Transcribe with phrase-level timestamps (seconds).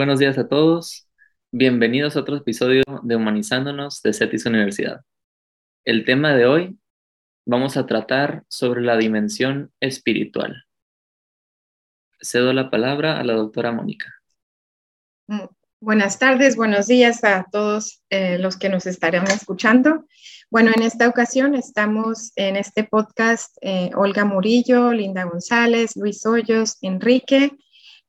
[0.00, 1.06] Buenos días a todos.
[1.52, 5.02] Bienvenidos a otro episodio de Humanizándonos de CETIS Universidad.
[5.84, 6.78] El tema de hoy
[7.44, 10.64] vamos a tratar sobre la dimensión espiritual.
[12.18, 14.06] Cedo la palabra a la doctora Mónica.
[15.26, 15.44] Mm,
[15.80, 20.06] buenas tardes, buenos días a todos eh, los que nos estarán escuchando.
[20.48, 26.78] Bueno, en esta ocasión estamos en este podcast eh, Olga Murillo, Linda González, Luis Hoyos,
[26.80, 27.50] Enrique,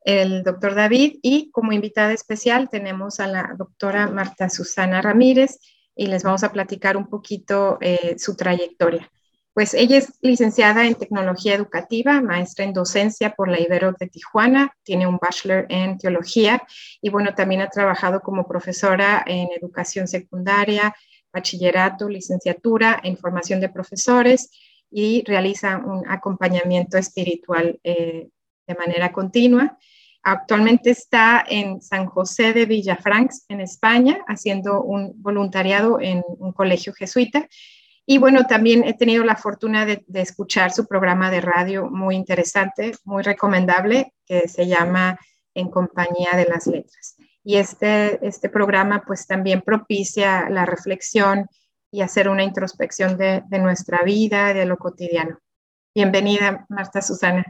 [0.04, 5.59] el doctor David y como invitada especial tenemos a la doctora Marta Susana Ramírez
[5.96, 9.09] y les vamos a platicar un poquito eh, su trayectoria.
[9.54, 14.73] Pues ella es licenciada en tecnología educativa, maestra en docencia por la Ibero de Tijuana,
[14.82, 16.64] tiene un bachelor en teología
[17.02, 20.95] y bueno, también ha trabajado como profesora en educación secundaria,
[21.34, 24.50] bachillerato, licenciatura en formación de profesores
[24.90, 28.30] y realiza un acompañamiento espiritual eh,
[28.68, 29.78] de manera continua.
[30.23, 36.94] Actualmente está en San José de Villafrancs, en España, haciendo un voluntariado en un colegio
[36.94, 37.47] jesuita.
[38.05, 42.91] Y bueno, también he tenido la fortuna de, escuchar su programa de radio muy interesante,
[43.03, 45.19] muy recomendable, que se llama
[45.55, 47.16] En compañía de las letras.
[47.44, 51.47] Y este, este programa pues también propicia la reflexión
[51.91, 55.39] y hacer una introspección de, de nuestra vida, de lo cotidiano.
[55.95, 57.44] Bienvenida, Marta Susana.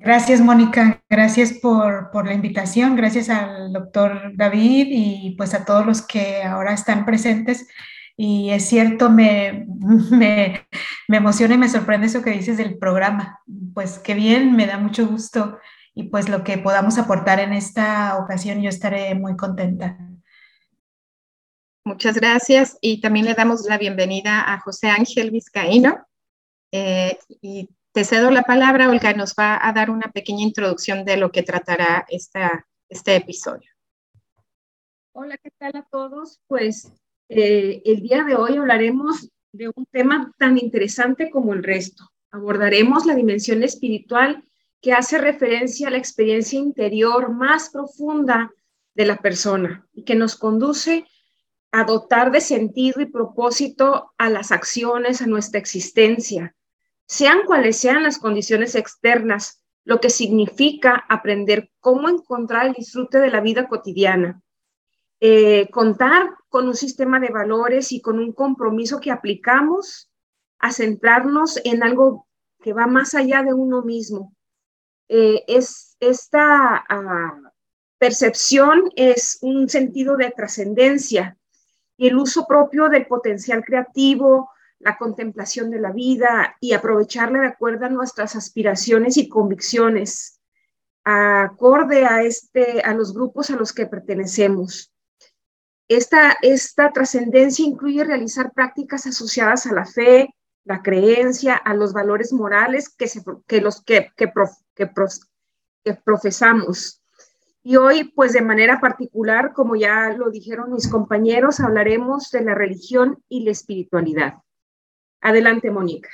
[0.00, 1.02] Gracias, Mónica.
[1.08, 2.94] Gracias por, la invitación.
[2.94, 7.66] Gracias al doctor David y pues a todos los que ahora están presentes.
[8.16, 9.66] Y es cierto, me,
[10.10, 10.66] me,
[11.08, 13.40] emociona y me sorprende eso que dices del programa.
[13.74, 15.58] Pues qué bien, me da mucho gusto
[15.94, 19.98] y pues lo que podamos aportar en esta ocasión, yo estaré muy contenta.
[21.84, 26.06] Muchas gracias y también le damos la bienvenida a José Ángel Vizcaíno.
[26.70, 27.68] Eh, y
[28.04, 32.04] cedo la palabra, Olga, nos va a dar una pequeña introducción de lo que tratará
[32.08, 33.70] esta, este episodio.
[35.12, 36.40] Hola, ¿qué tal a todos?
[36.46, 36.92] Pues
[37.28, 42.10] eh, el día de hoy hablaremos de un tema tan interesante como el resto.
[42.30, 44.44] Abordaremos la dimensión espiritual
[44.80, 48.52] que hace referencia a la experiencia interior más profunda
[48.94, 51.06] de la persona y que nos conduce
[51.72, 56.54] a dotar de sentido y propósito a las acciones, a nuestra existencia,
[57.08, 63.30] sean cuales sean las condiciones externas, lo que significa aprender cómo encontrar el disfrute de
[63.30, 64.42] la vida cotidiana.
[65.20, 70.10] Eh, contar con un sistema de valores y con un compromiso que aplicamos
[70.58, 72.28] a centrarnos en algo
[72.60, 74.36] que va más allá de uno mismo.
[75.08, 77.40] Eh, es esta ah,
[77.96, 81.38] percepción es un sentido de trascendencia
[81.96, 87.48] y el uso propio del potencial creativo, la contemplación de la vida y aprovecharla de
[87.48, 90.40] acuerdo a nuestras aspiraciones y convicciones,
[91.04, 94.92] acorde a, este, a los grupos a los que pertenecemos.
[95.88, 100.34] Esta, esta trascendencia incluye realizar prácticas asociadas a la fe,
[100.64, 104.30] la creencia, a los valores morales que, se, que los que, que,
[104.74, 104.90] que,
[105.82, 107.02] que profesamos.
[107.62, 112.54] Y hoy, pues de manera particular, como ya lo dijeron mis compañeros, hablaremos de la
[112.54, 114.34] religión y la espiritualidad.
[115.20, 116.08] Adelante, Mónica.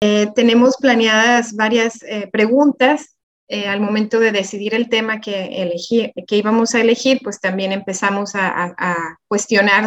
[0.00, 3.16] Eh, tenemos planeadas varias eh, preguntas.
[3.48, 7.70] Eh, al momento de decidir el tema que, elegí, que íbamos a elegir, pues también
[7.70, 8.74] empezamos a,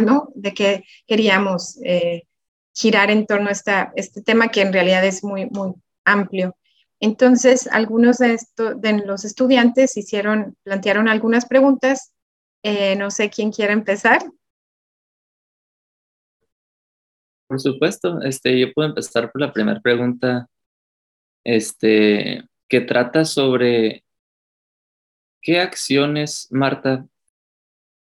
[0.01, 0.29] ¿no?
[0.33, 1.77] De qué queríamos
[2.73, 5.73] girar en torno a esta, este tema que en realidad es muy, muy
[6.05, 6.55] amplio.
[7.01, 8.37] Entonces, algunos de
[9.05, 12.13] los estudiantes hicieron, plantearon algunas preguntas.
[12.97, 14.23] no sé quién quiere empezar.
[17.49, 20.47] Por supuesto, este, yo puedo empezar por la primera pregunta,
[21.43, 24.03] este, que trata sobre
[25.41, 27.07] qué acciones, Marta,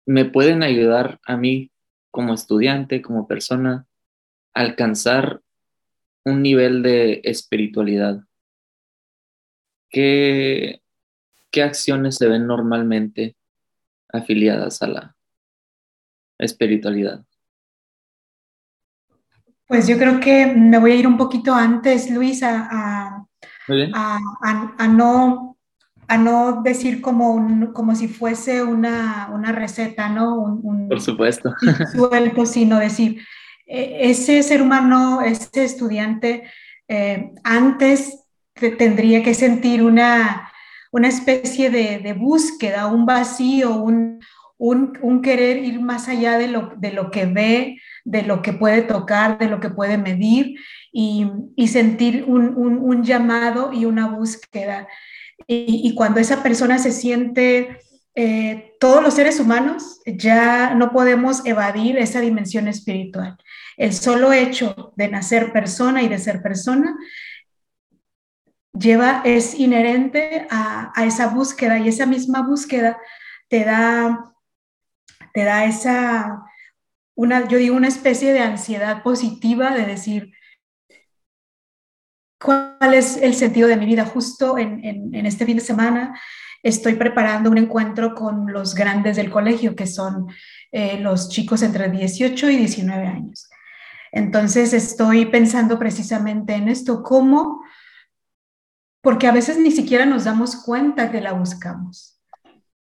[0.05, 1.71] me pueden ayudar a mí
[2.11, 3.87] como estudiante, como persona,
[4.53, 5.41] a alcanzar
[6.23, 8.21] un nivel de espiritualidad.
[9.89, 10.83] ¿Qué,
[11.49, 13.35] qué acciones se ven normalmente
[14.09, 15.15] afiliadas a la
[16.37, 17.25] espiritualidad?
[19.73, 23.25] Pues yo creo que me voy a ir un poquito antes, Luis, a,
[24.87, 25.57] no,
[26.07, 30.35] a no decir como, como si fuese una, receta, ¿no?
[30.35, 31.55] Un, Por supuesto.
[31.91, 33.23] Suelto, sino decir,
[33.65, 36.43] e, ese ser humano, ese estudiante,
[36.87, 38.27] eh, antes
[38.77, 40.51] tendría que sentir una,
[40.91, 44.19] una especie de, búsqueda, un vacío, un,
[44.59, 48.81] un, querer ir más allá de lo, de lo que ve, de lo que puede
[48.81, 50.55] tocar, de lo que puede medir
[50.91, 51.25] y,
[51.67, 54.87] sentir un, llamado y una búsqueda.
[55.47, 57.79] Y, cuando esa persona se siente
[58.15, 63.37] eh, todos los seres humanos ya no podemos evadir esa dimensión espiritual.
[63.77, 66.95] El solo hecho de nacer persona y de ser persona
[68.77, 72.97] lleva, es inherente a, esa búsqueda y esa misma búsqueda
[73.47, 74.33] te da,
[75.33, 76.43] te da esa,
[77.15, 80.33] una, yo digo, una especie de ansiedad positiva de decir,
[82.39, 84.05] ¿cuál es el sentido de mi vida?
[84.05, 86.19] Justo en, en este fin de semana
[86.63, 90.27] estoy preparando un encuentro con los grandes del colegio, que son
[90.71, 93.49] eh, los chicos entre 18 y 19 años.
[94.11, 97.63] Entonces estoy pensando precisamente en esto, cómo,
[99.01, 102.21] porque a veces ni siquiera nos damos cuenta que la buscamos.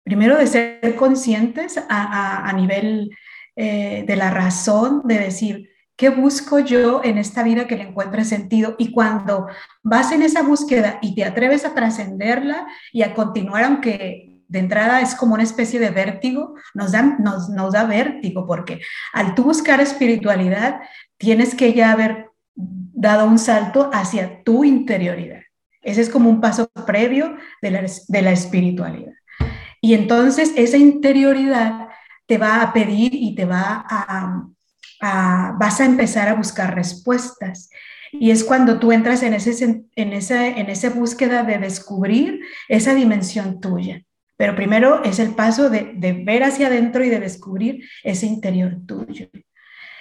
[0.04, 3.10] Primero de ser conscientes a, nivel
[3.58, 8.24] eh, de la razón, de decir, ¿Qué busco yo en esta vida que le encuentre
[8.24, 8.76] sentido?
[8.78, 9.48] Y cuando
[9.82, 15.02] vas en esa búsqueda y te atreves a trascenderla y a continuar, aunque de entrada
[15.02, 18.80] es como una especie de vértigo, nos da, nos, nos da vértigo, porque
[19.12, 20.82] al tú buscar espiritualidad,
[21.18, 25.42] tienes que ya haber dado un salto hacia tu interioridad.
[25.82, 29.14] Ese es como un paso previo de la, de la espiritualidad.
[29.82, 31.88] Y entonces esa interioridad
[32.28, 37.70] te va a pedir y te va a, vas a empezar a buscar respuestas.
[38.12, 42.94] Y es cuando tú entras en, ese, en, esa, en esa búsqueda de descubrir esa
[42.94, 44.04] dimensión tuya.
[44.38, 48.78] Pero primero es el paso de, de ver hacia adentro y de descubrir ese interior
[48.86, 49.28] tuyo.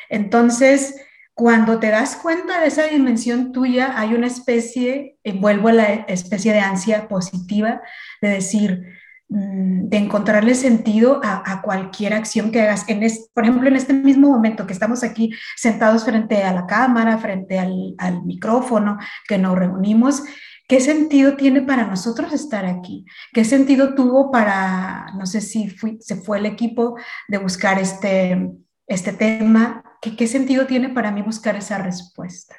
[0.09, 0.95] Entonces,
[1.35, 6.53] cuando te das cuenta de esa dimensión tuya, hay una especie, vuelvo a la especie
[6.53, 7.83] de ansia positiva,
[8.23, 8.85] de decir,
[9.29, 12.89] de encontrarle sentido a, cualquier acción que hagas.
[12.89, 13.01] En
[13.35, 17.59] por ejemplo, en este mismo momento que estamos aquí sentados frente a la cámara, frente
[17.59, 20.23] al, micrófono, que nos reunimos,
[20.69, 23.05] ¿qué sentido tiene para nosotros estar aquí?
[23.33, 26.97] ¿Qué sentido tuvo para, no sé si se fue el equipo
[27.29, 28.51] de buscar este,
[28.87, 29.83] este tema?
[30.01, 32.55] ¿Qué, ¿Qué sentido tiene para mí buscar esa respuesta?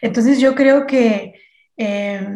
[0.00, 1.34] Entonces yo creo que...
[1.76, 2.28] Eh,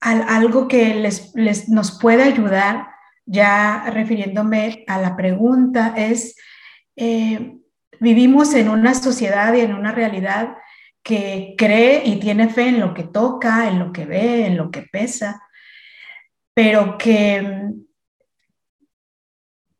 [0.00, 2.88] algo que les, nos puede ayudar,
[3.26, 6.36] ya refiriéndome a la pregunta, es,
[6.96, 7.58] eh,
[8.00, 10.56] vivimos en una sociedad y en una realidad
[11.02, 14.70] que cree y tiene fe en lo que toca, en lo que ve, en lo
[14.70, 15.42] que pesa,
[16.54, 17.82] pero que mm,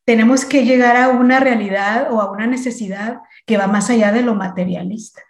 [0.05, 4.23] tenemos que llegar a una realidad o a una necesidad que va más allá de
[4.23, 5.23] lo materialista,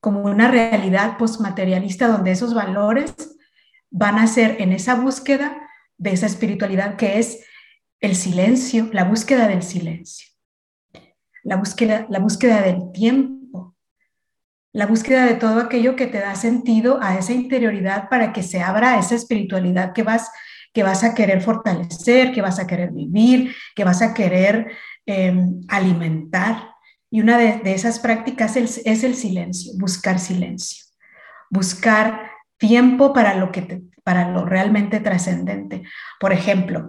[0.00, 3.14] como una realidad postmaterialista donde esos valores
[3.92, 5.68] van a ser en esa búsqueda
[5.98, 7.44] de esa espiritualidad que es
[8.00, 10.28] el silencio, la búsqueda del silencio,
[11.44, 13.76] la búsqueda, la búsqueda del tiempo,
[14.72, 18.62] la búsqueda de todo aquello que te da sentido a esa interioridad para que se
[18.62, 20.30] abra esa espiritualidad que vas,
[20.72, 24.72] que vas a querer fortalecer, que vas a querer vivir, que vas a querer
[25.04, 26.70] em, alimentar.
[27.10, 30.86] Y una de, esas prácticas es, es el silencio, buscar silencio,
[31.50, 32.31] buscar
[32.62, 35.82] tiempo para lo, que para lo realmente trascendente.
[36.20, 36.88] Por ejemplo,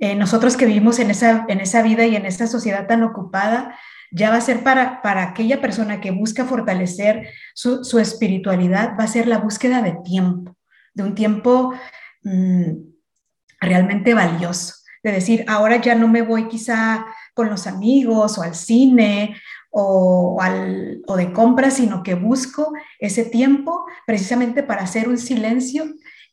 [0.00, 3.78] eh, nosotros que vivimos en esa, en esa vida y en esa sociedad tan ocupada,
[4.10, 9.04] ya va a ser para, para aquella persona que busca fortalecer su, su espiritualidad, va
[9.04, 10.56] a ser la búsqueda de tiempo,
[10.94, 11.72] de un tiempo
[12.24, 12.72] mm,
[13.60, 14.74] realmente valioso.
[15.04, 19.36] De decir, ahora ya no me voy quizá con los amigos o al cine
[19.76, 25.84] o, de compra, sino que busco ese tiempo precisamente para hacer un silencio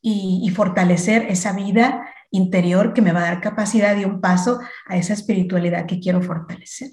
[0.02, 4.98] y, fortalecer esa vida interior que me va a dar capacidad de un paso a
[4.98, 6.90] esa espiritualidad que quiero fortalecer.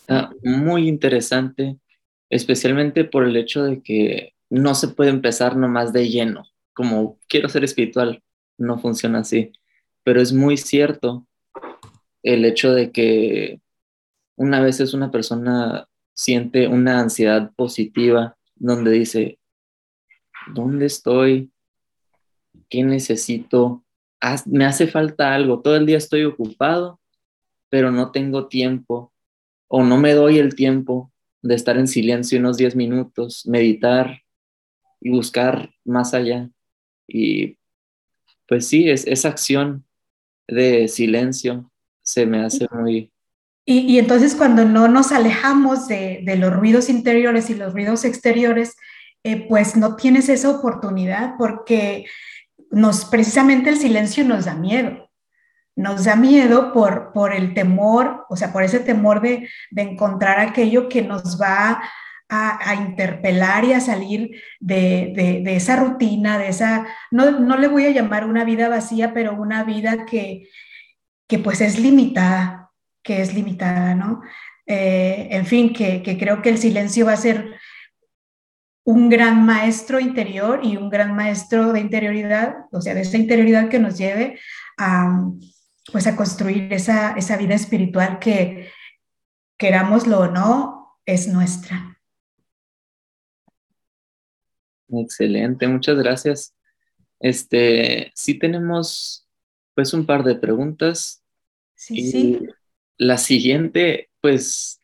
[0.00, 1.76] Está muy interesante,
[2.30, 7.48] especialmente por el hecho de que no se puede empezar nomás de lleno, como quiero
[7.50, 8.22] ser espiritual,
[8.56, 9.52] no funciona así,
[10.02, 11.26] pero es muy cierto
[12.22, 13.60] el hecho de que
[14.40, 19.38] una vez es una persona siente una ansiedad positiva donde dice,
[20.54, 21.52] ¿dónde estoy?
[22.70, 23.84] ¿Qué necesito?
[24.46, 25.60] Me hace falta algo.
[25.60, 27.00] Todo el día estoy ocupado,
[27.68, 29.12] pero no tengo tiempo
[29.68, 34.22] o no me doy el tiempo de estar en silencio unos 10 minutos, meditar
[35.02, 36.48] y buscar más allá.
[37.06, 37.58] Y
[38.48, 39.84] pues sí, es, esa acción
[40.48, 41.70] de silencio
[42.02, 43.12] se me hace muy,
[43.72, 48.74] y, entonces cuando no nos alejamos de, los ruidos interiores y los ruidos exteriores,
[49.22, 52.06] eh, pues no tienes esa oportunidad porque
[52.72, 55.08] nos, precisamente el silencio nos da miedo.
[55.76, 60.88] Nos da miedo por, por el temor, o sea, por ese temor de, encontrar aquello
[60.88, 61.80] que nos va
[62.28, 67.92] a, interpelar y a salir de, esa rutina, de esa, no, no, le voy a
[67.92, 70.48] llamar una vida vacía, pero una vida que,
[71.28, 72.59] que pues es limitada,
[73.02, 74.22] que es limitada, ¿no?
[74.66, 77.56] Eh, en fin, que, que creo que el silencio va a ser
[78.84, 83.68] un gran maestro interior y un gran maestro de interioridad, o sea, de esa interioridad
[83.68, 84.38] que nos lleve
[84.78, 85.30] a,
[85.92, 88.70] pues a construir esa, esa vida espiritual que,
[89.58, 91.98] querámoslo o no, es nuestra.
[94.88, 96.56] Excelente, muchas gracias.
[97.20, 99.28] Este, sí tenemos
[99.74, 101.22] pues un par de preguntas.
[101.74, 102.48] Sí, sí.
[103.00, 104.82] La siguiente, pues,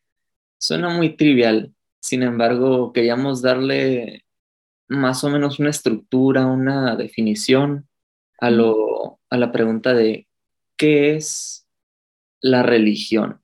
[0.57, 1.75] suena muy trivial.
[2.01, 4.25] Sin embargo, queríamos darle
[4.89, 7.87] más o menos una estructura, una definición
[8.41, 10.27] a, lo, a la pregunta de
[10.79, 11.69] qué es
[12.41, 13.43] la religión.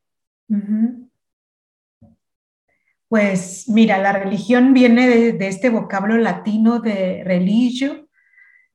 [3.09, 8.09] Pues mira, la religión viene de, este vocablo latino de religio,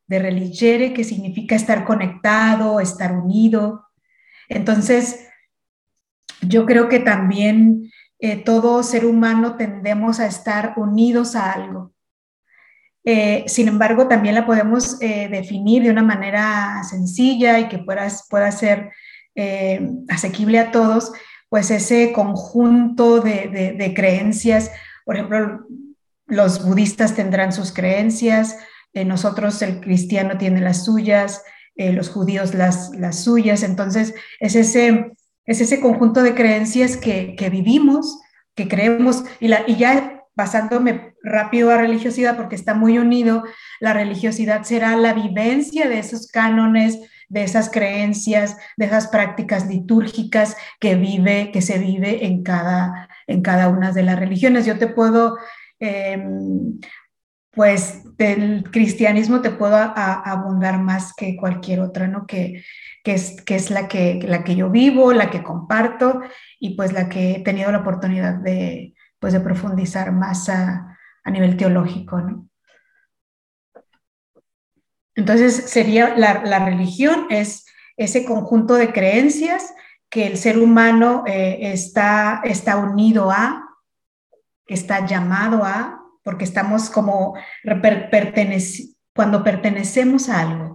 [0.06, 3.88] de religere, que significa estar conectado, estar unido.
[4.48, 5.27] Entonces,
[6.42, 11.94] yo creo que también eh, todo ser humano tendemos a estar unidos a algo.
[13.04, 18.08] Eh, sin embargo, también la podemos eh, definir de una manera sencilla y que pueda,
[18.30, 18.92] pueda ser
[20.10, 21.12] asequible a todos,
[21.48, 24.72] pues ese conjunto de, creencias,
[25.06, 25.68] por ejemplo,
[26.26, 28.58] los budistas tendrán sus creencias,
[29.06, 31.44] nosotros el cristiano tiene las suyas,
[31.76, 35.12] los judíos las, las suyas, entonces es ese,
[35.48, 38.22] es ese conjunto de creencias que, vivimos,
[38.54, 43.44] que creemos, y, la, y ya pasándome rápido a religiosidad, porque está muy unido,
[43.80, 47.00] la religiosidad será la vivencia de esos cánones,
[47.30, 53.42] de esas creencias, de esas prácticas litúrgicas que vive, que se vive en cada, en
[53.42, 54.66] cada una de las religiones.
[54.66, 55.38] Yo te puedo,
[55.80, 56.80] em,
[57.52, 62.26] pues del cristianismo te puedo abundar más que cualquier otra, ¿no?
[62.28, 62.64] Que,
[63.08, 66.20] que, es, que es la que, la que yo vivo, la que comparto
[66.60, 71.32] y pues la que he tenido la oportunidad de, pues, de profundizar más a, a
[71.32, 72.22] nivel teológico.
[75.16, 79.74] Entonces, sería la, religión es ese conjunto de creencias
[80.10, 83.70] que el ser humano eh, está, está unido a,
[84.66, 87.36] que está llamado a, porque estamos como
[89.16, 90.67] cuando pertenecemos a algo,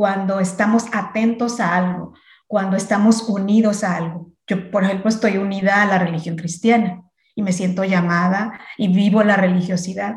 [0.00, 2.14] cuando estamos atentos a algo,
[2.46, 4.32] cuando estamos unidos a algo.
[4.46, 7.02] Yo, por ejemplo, estoy unida a la religión cristiana
[7.34, 10.14] y me siento llamada y vivo la religiosidad.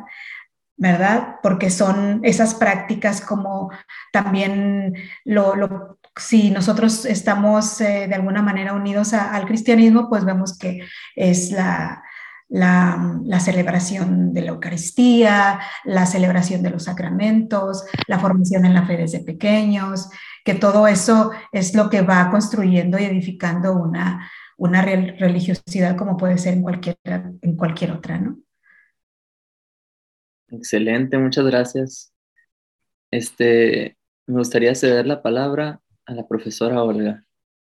[0.78, 1.36] ¿verdad?
[1.44, 3.72] Porque son esas prácticas como
[4.14, 4.94] también
[5.26, 10.80] lo, si nosotros estamos eh, de alguna manera unidos al cristianismo, pues vemos que
[11.18, 12.02] es la,
[12.54, 18.86] la, la, celebración de la Eucaristía, la celebración de los sacramentos, la formación en la
[18.86, 20.08] fe desde pequeños,
[20.46, 26.38] que todo eso es lo que va construyendo y edificando una, una religiosidad como puede
[26.38, 28.38] ser en cualquier, en cualquier otra, ¿no?
[30.50, 32.14] Excelente, muchas gracias.
[33.10, 37.26] Este, me gustaría ceder la palabra a la profesora Olga.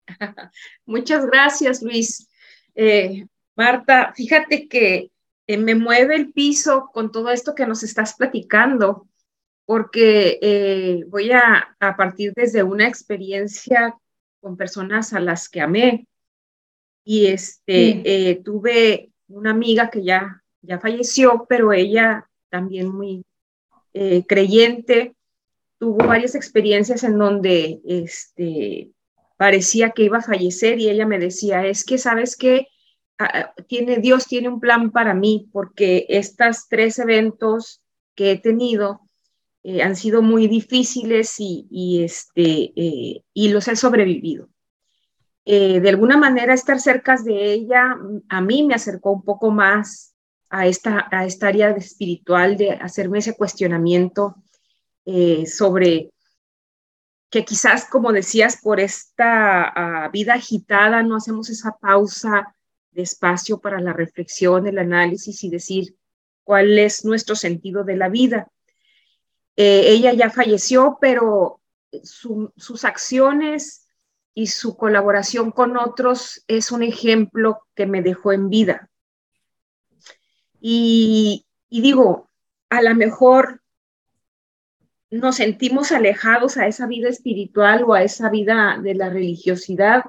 [0.85, 2.29] Muchas gracias, Luis.
[2.75, 3.25] Eh,
[3.57, 5.11] Marta, fíjate que
[5.47, 9.09] eh, me mueve el piso con todo esto que nos estás platicando,
[9.67, 13.97] porque eh, voy a, a, partir desde una experiencia
[14.41, 16.07] con personas a las que amé.
[17.05, 23.25] Y este, tuve una amiga que ya, ya falleció, pero ella también muy
[23.93, 25.15] eh, creyente,
[25.79, 28.91] tuvo varias experiencias en donde este,
[29.37, 32.74] parecía que iba a fallecer y ella me decía, es que sabes que ah,
[33.67, 37.81] tiene, Dios tiene un plan para mí porque estos tres eventos
[38.15, 39.01] que he tenido
[39.63, 44.49] eh, han sido muy difíciles y, este, eh, y los he sobrevivido.
[45.45, 47.97] de alguna manera estar cerca de ella
[48.29, 50.15] a mí me acercó un poco más
[50.55, 54.37] a esta, a esta área espiritual, de hacerme ese cuestionamiento
[55.05, 56.11] eh, sobre
[57.29, 62.55] que quizás, como decías, por esta ah, vida agitada no hacemos esa pausa
[62.95, 65.97] de espacio para la reflexión, el análisis y decir
[66.45, 68.49] cuál es nuestro sentido de la vida.
[69.57, 71.61] Eh, ella ya falleció, pero
[72.03, 73.89] sus acciones
[74.35, 78.91] y su colaboración con otros es un ejemplo que me dejó en vida.
[80.61, 82.31] Y, digo,
[82.71, 83.63] a lo mejor
[85.11, 90.05] nos sentimos alejados a esa vida espiritual o a esa vida de la religiosidad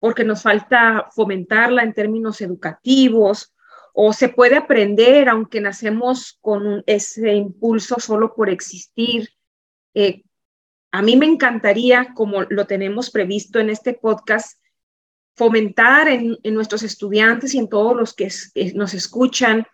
[0.00, 3.54] porque nos falta fomentarla en términos educativos
[3.92, 9.28] o se puede aprender aunque nacemos con ese impulso solo por existir.
[9.94, 10.22] Eh,
[10.92, 14.58] a mí me encantaría, como lo tenemos previsto en este podcast,
[15.34, 18.28] fomentar en, nuestros estudiantes y en todos los que
[18.74, 19.66] nos escuchan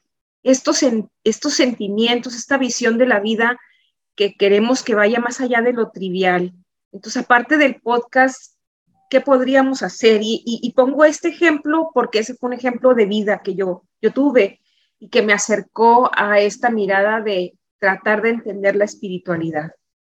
[0.43, 0.81] estos,
[1.23, 3.59] estos sentimientos, esta visión de la vida
[4.15, 6.53] que queremos que vaya más allá de lo trivial.
[6.93, 8.54] Entonces, aparte del podcast,
[9.11, 10.21] ¿qué podríamos hacer?
[10.23, 14.61] Y, pongo este ejemplo porque ese fue un ejemplo de vida que yo, yo tuve
[14.99, 19.73] y que me acercó a esta mirada de tratar de entender la espiritualidad.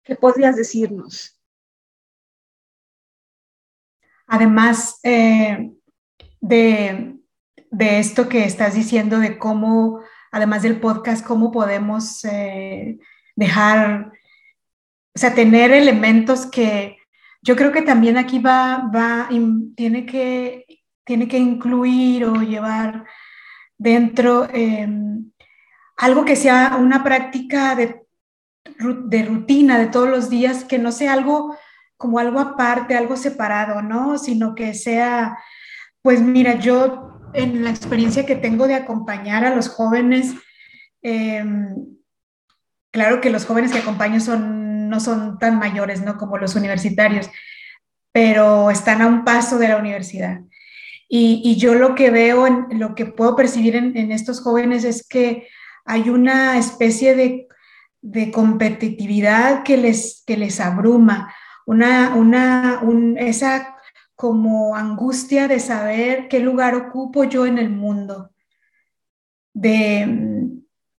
[0.03, 1.39] ¿Qué podrías decirnos?
[4.27, 5.71] Además eh,
[6.41, 7.15] de,
[7.79, 10.01] esto que estás diciendo, de cómo,
[10.31, 12.97] además del podcast, cómo podemos eh,
[13.35, 14.11] dejar,
[15.15, 16.97] o sea, tener elementos que
[17.45, 19.29] yo creo que también aquí va, va,
[19.75, 20.65] tiene que,
[21.03, 23.05] tiene que incluir o llevar
[23.77, 25.31] dentro em,
[25.95, 28.01] algo que sea una práctica de,
[29.05, 31.55] de rutina de todos los días, que no sea algo
[31.97, 34.17] como algo aparte, algo separado, ¿no?
[34.17, 35.37] Sino que sea,
[36.01, 40.33] pues mira, yo en la experiencia que tengo de acompañar a los jóvenes,
[41.03, 41.95] em,
[42.91, 46.17] claro que los jóvenes que acompaño son, no son tan mayores, ¿no?
[46.17, 47.29] Como los universitarios,
[48.11, 50.41] pero están a un paso de la universidad.
[51.07, 55.47] Y, yo lo que veo, en, lo que puedo percibir en, estos jóvenes es que
[55.85, 57.47] hay una especie de,
[58.01, 61.33] de competitividad que les, que les abruma
[61.65, 62.81] una, una,
[63.17, 63.75] esa
[64.15, 68.31] como angustia de saber qué lugar ocupo yo en el mundo,
[69.53, 70.49] de,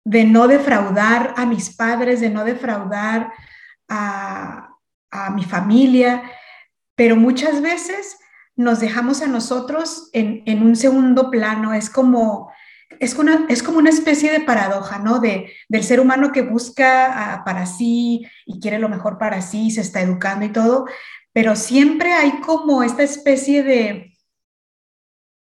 [0.05, 3.33] de no defraudar a mis padres, de no defraudar
[3.89, 4.71] a,
[5.11, 6.23] a mi familia,
[6.95, 8.19] pero muchas veces
[8.57, 12.51] nos dejamos a nosotros en, en un segundo plano, es como
[13.01, 15.19] es, una, es como una especie de paradoja, ¿no?
[15.19, 19.71] De, del ser humano que busca ah, para sí y quiere lo mejor para sí,
[19.71, 20.87] se está educando y todo,
[21.33, 24.17] pero siempre hay como esta especie de,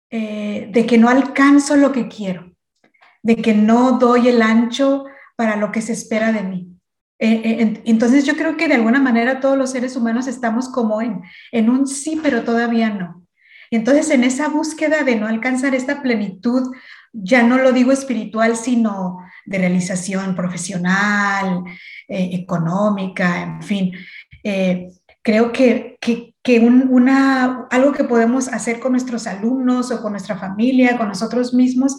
[0.09, 2.53] eh, de que no alcanzo lo que quiero,
[3.23, 6.76] de que no doy el ancho para lo que se espera de mí.
[7.19, 11.01] Eh, eh, entonces yo creo que de alguna manera todos los seres humanos estamos como
[11.01, 13.25] en, en un sí, pero todavía no.
[13.71, 16.73] Entonces en esa búsqueda de no alcanzar esta plenitud
[17.11, 21.63] ya no lo digo espiritual, sino de realización profesional,
[22.07, 23.91] eh, económica, en fin.
[25.27, 25.97] Creo que,
[26.61, 31.97] una, algo que podemos hacer con nuestros alumnos o con nuestra familia, con nosotros mismos,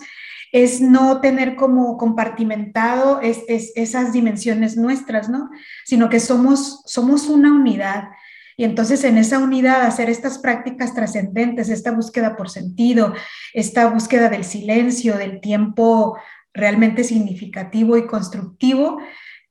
[0.52, 5.50] es no tener como compartimentado esas dimensiones nuestras, ¿no?
[5.84, 8.08] Sino que somos, somos una unidad
[8.58, 13.14] y entonces en esa unidad hacer estas prácticas trascendentes, esta búsqueda por sentido,
[13.54, 16.18] esta búsqueda del silencio, del tiempo
[16.52, 18.98] realmente significativo y constructivo,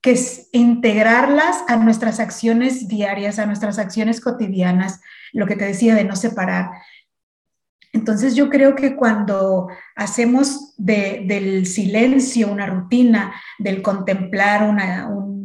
[0.02, 5.00] que es integrarlas a nuestras acciones diarias, a nuestras acciones cotidianas,
[5.32, 6.72] lo que te decía de no separar.
[7.94, 15.38] Entonces yo creo que cuando hacemos del silencio una rutina, del contemplar una, un,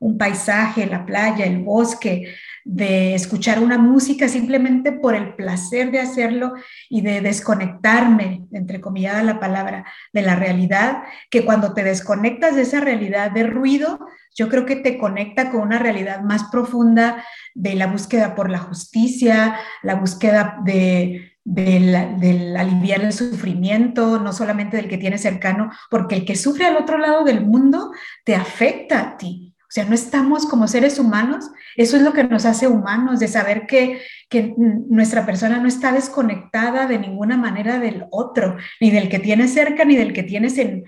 [0.00, 6.00] un paisaje, la playa, el bosque, de escuchar una música simplemente por el placer de
[6.00, 6.54] hacerlo
[6.88, 12.62] y de desconectarme, entre comillas la palabra, de la realidad, que cuando te desconectas de
[12.62, 13.98] esa realidad de ruido,
[14.34, 18.58] yo creo que te conecta con una realidad más profunda de la búsqueda por la
[18.58, 26.16] justicia, la búsqueda de, del, aliviar el sufrimiento, no solamente del que tiene cercano, porque
[26.16, 27.90] el que sufre al otro lado del mundo
[28.24, 29.49] te afecta a ti.
[29.70, 33.28] O sea, no estamos como seres humanos, eso es lo que nos hace humanos, de
[33.28, 39.08] saber que, que nuestra persona no está desconectada de ninguna manera del otro, ni del
[39.08, 40.86] que tienes cerca, ni del que tienes en,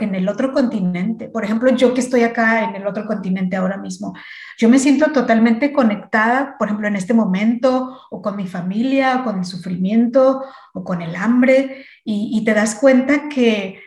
[0.00, 1.28] en el otro continente.
[1.28, 4.12] Por ejemplo, yo que estoy acá en el otro continente ahora mismo,
[4.58, 9.24] yo me siento totalmente conectada, por ejemplo, en este momento, o con mi familia, o
[9.24, 10.42] con el sufrimiento,
[10.74, 13.80] o con el hambre, y, te das cuenta que,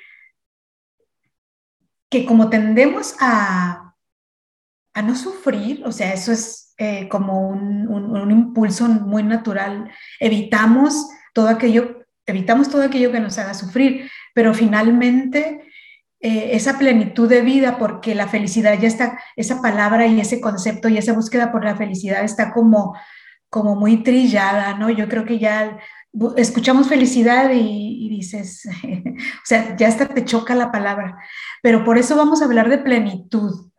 [2.09, 3.82] que como tendemos a,
[4.93, 11.07] a no sufrir, o sea, eso es eh, como un, un impulso muy natural, evitamos
[11.33, 15.63] todo aquello, evitamos todo aquello que nos haga sufrir, pero finalmente
[16.25, 20.87] eh, esa plenitud de vida, porque la felicidad ya está, esa palabra y ese concepto
[20.87, 22.95] y esa búsqueda por la felicidad está como,
[23.49, 24.89] como muy trillada, ¿no?
[24.89, 25.77] Yo creo que ya
[26.37, 31.17] escuchamos felicidad y, dices, o sea, ya hasta te choca la palabra,
[31.61, 33.72] pero por eso vamos a hablar de plenitud.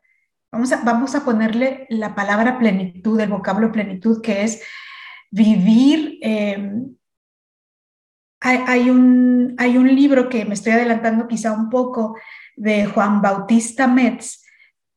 [0.55, 4.63] Vamos a, vamos a ponerle la palabra plenitud, el vocablo plenitud, que es
[5.31, 6.71] vivir eh,
[8.45, 12.17] hay, un, hay un libro que me estoy adelantando quizá un poco
[12.57, 14.43] de Juan Bautista Metz,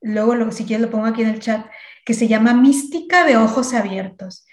[0.02, 1.66] luego lo, si quieres lo pongo aquí en el chat,
[2.06, 4.46] que se llama Mística de Ojos Abiertos.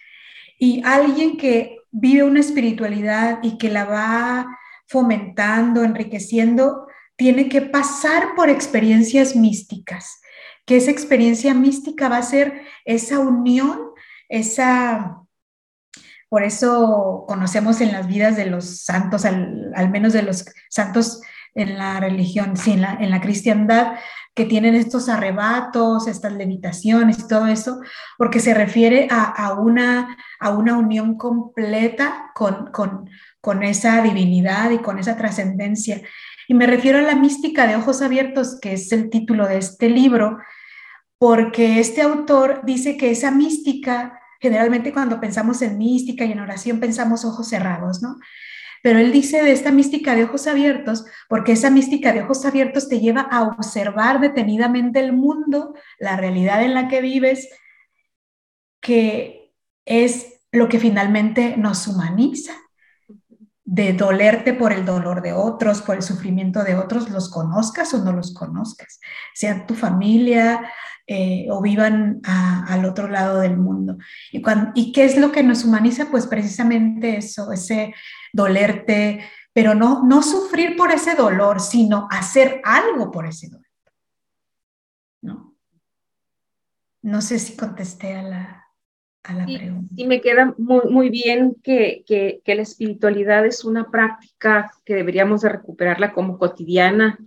[0.59, 6.87] Y alguien que vive una espiritualidad y que la va fomentando, enriqueciendo,
[7.17, 10.21] tiene que pasar por experiencias místicas,
[10.67, 13.81] que esa experiencia mística va a ser esa unión,
[14.29, 15.21] esa...
[16.29, 21.21] Por eso conocemos en las vidas de los santos, al, menos de los santos
[21.55, 23.95] en la religión, sí, en la, en la cristiandad,
[24.35, 27.81] que tienen estos arrebatos, estas levitaciones y todo eso,
[28.19, 33.09] porque se refiere a, una, a una unión completa con, con,
[33.41, 36.03] con esa divinidad y con esa trascendencia.
[36.49, 39.89] Y me refiero a la mística de ojos abiertos, que es el título de este
[39.89, 40.39] libro,
[41.19, 46.81] porque este autor dice que esa mística, generalmente cuando pensamos en mística y en oración
[46.81, 48.17] pensamos ojos cerrados, ¿no?
[48.83, 52.89] Pero él dice de esta mística de ojos abiertos, porque esa mística de ojos abiertos
[52.91, 57.49] te lleva a observar detenidamente el mundo, la realidad en la que vives,
[58.83, 59.55] que
[59.87, 62.53] es lo que finalmente nos humaniza
[63.65, 68.05] de dolerte por el dolor de otros, por el sufrimiento de otros, los conozcas o
[68.05, 69.01] no los conozcas,
[69.33, 70.71] sean tu familia
[71.07, 73.97] eh, o vivan al otro lado del mundo.
[74.33, 74.43] Y,
[74.75, 76.11] ¿Y qué es lo que nos humaniza?
[76.11, 77.95] Pues precisamente eso, ese
[78.33, 79.25] dolerte,
[79.55, 83.67] pero no, no sufrir por ese dolor, sino hacer algo por ese dolor.
[85.23, 85.57] ¿No?
[87.01, 88.64] No sé si contesté a la,
[89.97, 94.95] y, me queda muy, muy bien que, que, que, la espiritualidad es una práctica que
[94.95, 97.19] deberíamos de recuperarla como cotidiana,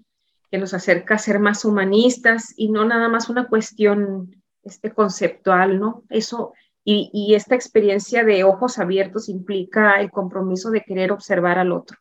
[0.52, 5.80] que nos acerca a ser más humanistas y no nada más una cuestión este, conceptual,
[5.80, 6.04] ¿no?
[6.10, 11.72] Eso, y, y esta experiencia de ojos abiertos implica el compromiso de querer observar al
[11.72, 11.98] otro.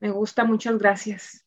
[0.00, 1.44] Me gusta, muchas gracias.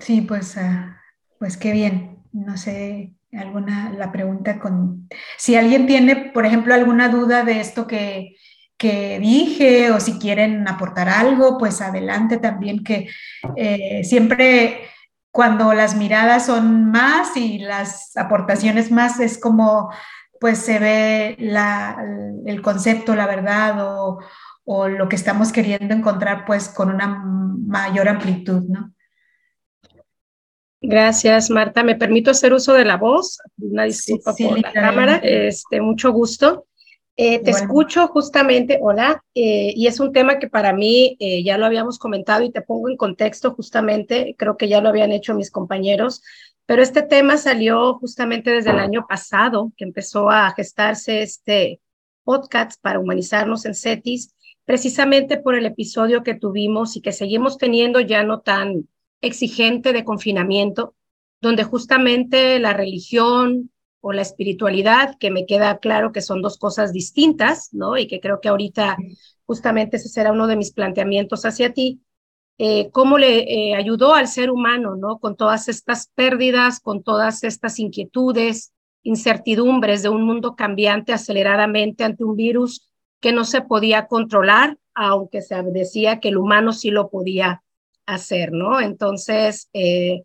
[0.00, 1.00] Sí, pues, ah,
[1.38, 2.18] pues qué bien.
[2.32, 7.86] No sé, alguna, la pregunta con, si alguien tiene, por ejemplo, alguna duda de esto
[7.86, 8.36] que,
[8.76, 13.08] que dije o si quieren aportar algo, pues adelante también, que
[13.56, 14.80] eh, siempre
[15.30, 19.92] cuando las miradas son más y las aportaciones más, es como
[20.40, 22.02] pues se ve la,
[22.46, 24.18] el concepto, la verdad o,
[24.64, 28.94] o lo que estamos queriendo encontrar pues con una mayor amplitud, ¿no?
[30.80, 31.82] Gracias, Marta.
[31.82, 33.38] Me permito hacer uso de la voz.
[33.58, 35.16] Una disculpa por la cámara.
[35.22, 36.66] Este, mucho gusto.
[37.22, 41.58] Eh, te escucho justamente, hola, eh, y es un tema que para mí eh, ya
[41.58, 45.34] lo habíamos comentado y te pongo en contexto justamente, creo que ya lo habían hecho
[45.34, 46.22] mis compañeros,
[46.64, 51.82] pero este tema salió justamente desde el año pasado, que empezó a gestarse este
[52.24, 58.00] podcast para humanizarnos en CETIS, precisamente por el episodio que tuvimos y que seguimos teniendo
[58.00, 58.88] ya no tan
[59.20, 60.94] exigente de confinamiento,
[61.40, 66.92] donde justamente la religión o la espiritualidad, que me queda claro que son dos cosas
[66.92, 67.98] distintas, ¿no?
[67.98, 68.96] Y que creo que ahorita
[69.44, 72.00] justamente ese será uno de mis planteamientos hacia ti,
[72.56, 75.18] eh, cómo le eh, ayudó al ser humano, ¿no?
[75.18, 82.24] Con todas estas pérdidas, con todas estas inquietudes, incertidumbres de un mundo cambiante aceleradamente ante
[82.24, 82.86] un virus
[83.20, 87.62] que no se podía controlar, aunque se decía que el humano sí lo podía
[88.06, 88.80] hacer, ¿no?
[88.80, 90.22] Entonces, eh,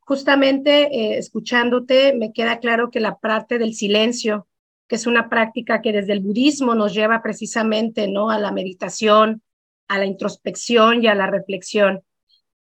[0.00, 4.46] justamente eh, escuchándote, me queda claro que la parte del silencio,
[4.88, 8.30] que es una práctica que desde el budismo nos lleva precisamente, ¿no?
[8.30, 9.42] A la meditación,
[9.86, 12.02] a la introspección y a la reflexión.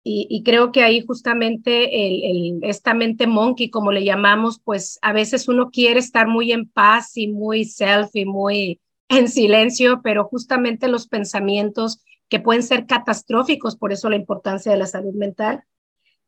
[0.09, 5.49] Y, creo que ahí justamente el, esta mente monkey, como le llamamos, pues a veces
[5.49, 10.87] uno quiere estar muy en paz y muy self y muy en silencio, pero justamente
[10.87, 15.63] los pensamientos que pueden ser catastróficos, por eso la importancia de la salud mental.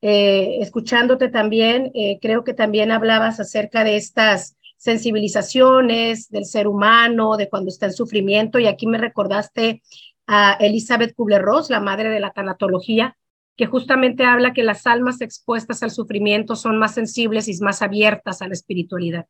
[0.01, 7.35] Eh, escuchándote también, eh, creo que también hablabas acerca de estas sensibilizaciones del ser humano,
[7.35, 9.81] de cuando está en sufrimiento, y aquí me recordaste
[10.25, 13.17] a Elizabeth Kubler-Ross, la madre de la tanatología,
[13.57, 18.41] que justamente habla que las almas expuestas al sufrimiento son más sensibles y más abiertas
[18.41, 19.25] a la espiritualidad.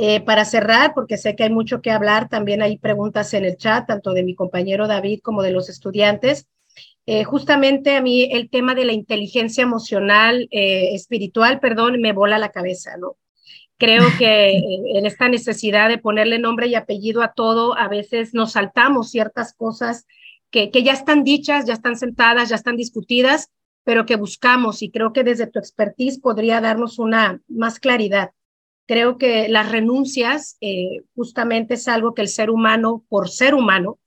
[0.00, 3.56] Eh, para cerrar, porque sé que hay mucho que hablar, también hay preguntas en el
[3.56, 6.46] chat, tanto de mi compañero David como de los estudiantes.
[7.04, 12.38] Eh, justamente a mí el tema de la inteligencia emocional, eh, espiritual, perdón, me bola
[12.38, 13.16] la cabeza, ¿no?
[13.76, 14.52] Creo que
[14.94, 19.52] en esta necesidad de ponerle nombre y apellido a todo, a veces nos saltamos ciertas
[19.52, 20.06] cosas
[20.52, 23.50] que, que ya están dichas, ya están sentadas, ya están discutidas,
[23.82, 28.30] pero que buscamos y creo que desde tu expertise podría darnos una más claridad.
[28.88, 33.98] Creo que las renuncias eh, justamente es algo que el ser humano, por ser humano,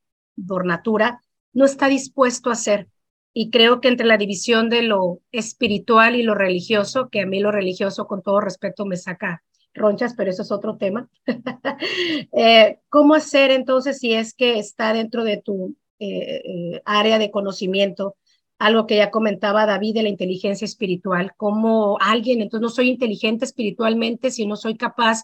[0.47, 1.21] por natura,
[1.53, 2.87] no está dispuesto a hacer.
[3.31, 7.39] Y creo que entre la división de lo espiritual y lo religioso, que a mí
[7.39, 9.43] lo religioso con todo respeto me saca
[9.75, 11.07] ronchas, pero eso es otro tema.
[12.33, 18.15] Eh, ¿Cómo hacer entonces si es que está dentro de tu eh, área de conocimiento?
[18.61, 23.43] Algo que ya comentaba David de la inteligencia espiritual, como alguien, entonces no soy inteligente
[23.43, 25.23] espiritualmente si no soy capaz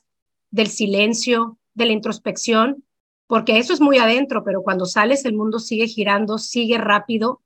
[0.50, 2.84] del silencio, de la introspección,
[3.28, 7.44] porque eso es muy adentro, pero cuando sales el mundo sigue girando, sigue rápido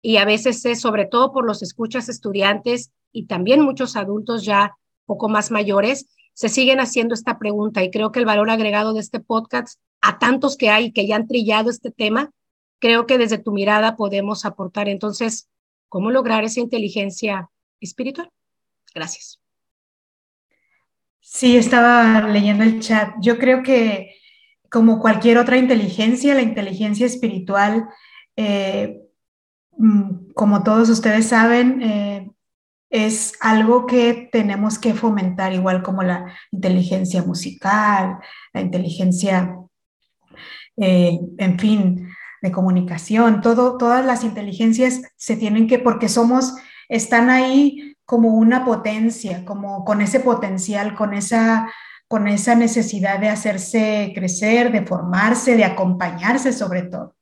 [0.00, 4.76] y a veces es sobre todo por los escuchas estudiantes y también muchos adultos ya
[5.06, 9.00] poco más mayores se siguen haciendo esta pregunta y creo que el valor agregado de
[9.00, 12.30] este podcast a tantos que hay que ya han trillado este tema,
[12.82, 14.88] creo que desde tu mirada podemos aportar.
[14.88, 15.48] Entonces,
[15.88, 17.48] ¿cómo lograr esa inteligencia
[17.80, 18.28] espiritual?
[18.92, 19.40] Gracias.
[21.20, 23.14] Sí, estaba leyendo el chat.
[23.20, 24.16] Yo creo que
[24.68, 27.88] como cualquier otra inteligencia, la inteligencia espiritual,
[28.34, 29.00] eh,
[29.78, 32.30] mm, como todos ustedes saben, eh,
[32.90, 38.18] es algo que tenemos que fomentar, igual como la inteligencia musical,
[38.52, 39.56] la inteligencia,
[40.76, 42.11] eh, en fin,
[42.42, 46.54] de comunicación, todo, todas las inteligencias se tienen que, porque somos,
[46.88, 51.72] están ahí como una potencia, como con ese potencial, con esa,
[52.08, 57.16] con esa necesidad de hacerse crecer, de formarse, de acompañarse sobre todo.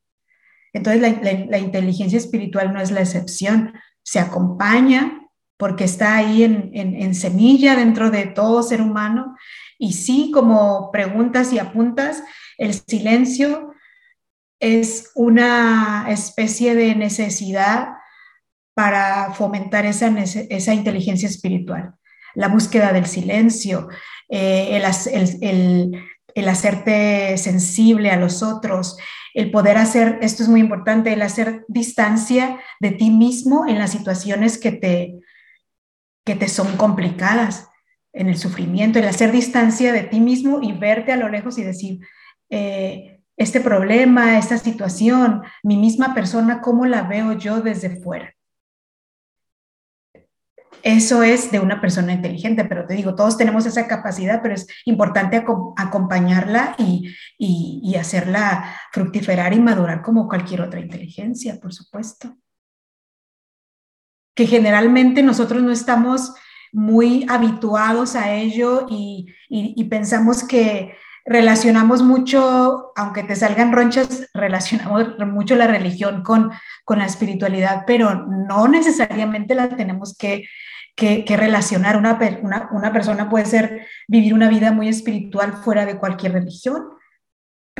[0.72, 1.00] Entonces
[1.48, 5.20] la inteligencia espiritual no es la excepción, se acompaña
[5.60, 9.36] porque está ahí en, semilla dentro de todo ser humano.
[9.78, 12.24] Y sí, como preguntas y apuntas,
[12.56, 13.69] el silencio
[14.60, 17.94] es una especie de necesidad
[18.74, 21.94] para fomentar esa, esa inteligencia espiritual.
[22.34, 23.88] La búsqueda del silencio,
[24.28, 26.02] eh, el,
[26.34, 28.96] el, hacerte sensible a los otros,
[29.34, 33.90] el poder hacer, esto es muy importante, el hacer distancia de ti mismo en las
[33.90, 35.14] situaciones que te,
[36.24, 37.68] que te son complicadas
[38.12, 41.64] en el sufrimiento, el hacer distancia de ti mismo y verte a lo lejos y
[41.64, 42.00] decir,
[42.50, 48.34] eh, este problema, esta situación, mi misma persona, ¿cómo la veo yo desde fuera?
[50.82, 54.66] Eso es de una persona inteligente, pero te digo, todos tenemos esa capacidad, pero es
[54.84, 55.42] importante
[55.76, 62.36] acompañarla y, y hacerla fructiferar y madurar como cualquier otra inteligencia, por supuesto
[64.34, 66.32] que generalmente nosotros no estamos
[66.72, 69.26] muy habituados a ello y,
[69.90, 76.50] pensamos que relacionamos mucho, aunque te salgan ronchas, relacionamos mucho la religión con,
[76.84, 80.44] con la espiritualidad, pero no necesariamente la tenemos que,
[80.96, 81.96] que, relacionar.
[81.96, 86.90] Una, una, una, persona puede ser, vivir una vida muy espiritual fuera de cualquier religión.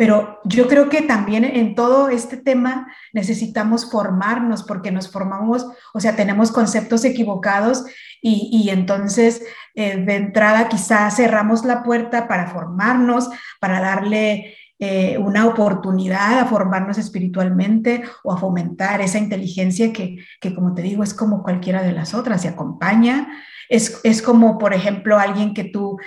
[0.01, 6.01] Pero yo creo que también en todo este tema necesitamos formarnos porque nos formamos, o
[6.01, 7.85] sea, tenemos conceptos equivocados
[8.23, 9.43] y, entonces
[9.75, 13.29] eh, de entrada quizás cerramos la puerta para formarnos,
[13.61, 20.55] para darle eh, una oportunidad a formarnos espiritualmente o a fomentar esa inteligencia que, que,
[20.55, 23.29] como te digo, es como cualquiera de las otras, se acompaña.
[23.69, 25.99] Es, es como, por ejemplo, alguien que tú,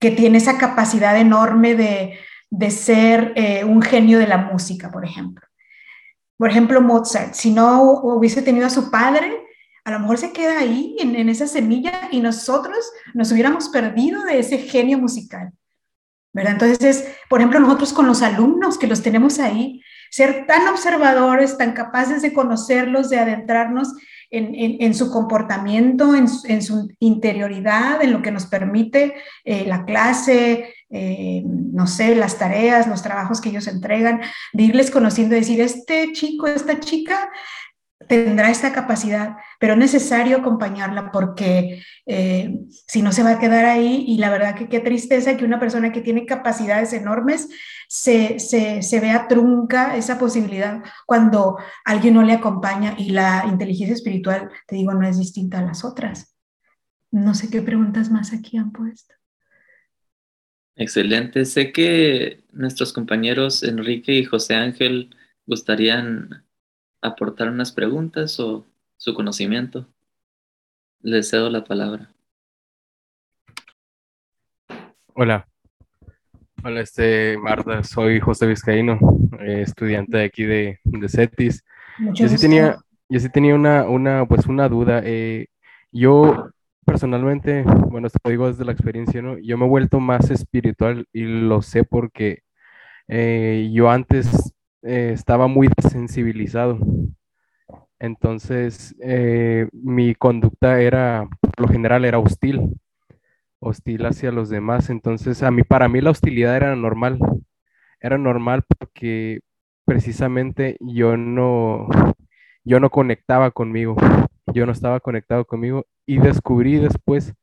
[0.00, 2.18] que tiene esa capacidad enorme de
[2.52, 5.46] de ser eh, un genio de la música, por ejemplo.
[6.36, 9.42] Por ejemplo, Mozart, si no hubiese tenido a su padre,
[9.84, 12.76] a lo mejor se queda ahí en, esa semilla y nosotros
[13.14, 15.50] nos hubiéramos perdido de ese genio musical.
[16.34, 16.52] ¿verdad?
[16.52, 21.72] Entonces, por ejemplo, nosotros con los alumnos que los tenemos ahí, ser tan observadores, tan
[21.72, 23.94] capaces de conocerlos, de adentrarnos
[24.30, 31.42] en, su comportamiento, en, su interioridad, en lo que nos permite eh, la clase, eh,
[31.46, 34.20] no sé, las tareas, los trabajos que ellos entregan,
[34.52, 37.30] de irles conociendo, decir, este chico, esta chica
[38.08, 43.64] tendrá esta capacidad, pero es necesario acompañarla porque eh, si no se va a quedar
[43.64, 47.48] ahí y la verdad que qué tristeza que una persona que tiene capacidades enormes
[47.88, 54.50] se, se, vea trunca esa posibilidad cuando alguien no le acompaña y la inteligencia espiritual,
[54.66, 56.36] te digo, no es distinta a las otras.
[57.10, 59.14] No sé qué preguntas más aquí han puesto.
[60.76, 61.44] Excelente.
[61.44, 65.14] Sé que nuestros compañeros Enrique y José Ángel
[65.46, 66.44] gustarían
[67.00, 68.64] aportar unas preguntas o
[68.96, 69.86] su conocimiento.
[71.00, 72.12] Les cedo la palabra.
[75.14, 75.46] Hola.
[76.64, 78.98] Hola, este, Marta, soy José Vizcaíno,
[79.40, 81.64] eh, estudiante de aquí de, de CETIS.
[82.14, 85.02] yo sí tenía, yo sí tenía una, una, pues una duda.
[85.04, 85.48] Eh,
[85.90, 86.50] yo
[86.92, 89.22] personalmente, bueno, esto lo digo desde la experiencia.
[89.42, 92.42] Yo me he vuelto más espiritual y lo sé porque
[93.08, 94.52] eh, yo antes
[94.82, 96.78] eh, estaba muy desensibilizado.
[97.98, 102.78] Entonces, eh, mi conducta era, por lo general, era hostil,
[103.58, 104.90] hostil hacia los demás.
[104.90, 107.18] Entonces, a mí, para mí la hostilidad era normal.
[108.00, 109.40] Era normal porque
[109.86, 111.88] precisamente yo no,
[112.64, 113.96] yo no conectaba conmigo.
[114.46, 117.34] Yo no estaba conectado conmigo y descubrí después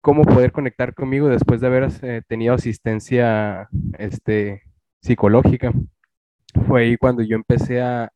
[0.00, 4.62] cómo poder conectar conmigo después de haber eh, tenido asistencia este,
[5.02, 5.72] psicológica.
[6.66, 8.10] Fue ahí cuando yo empecé a,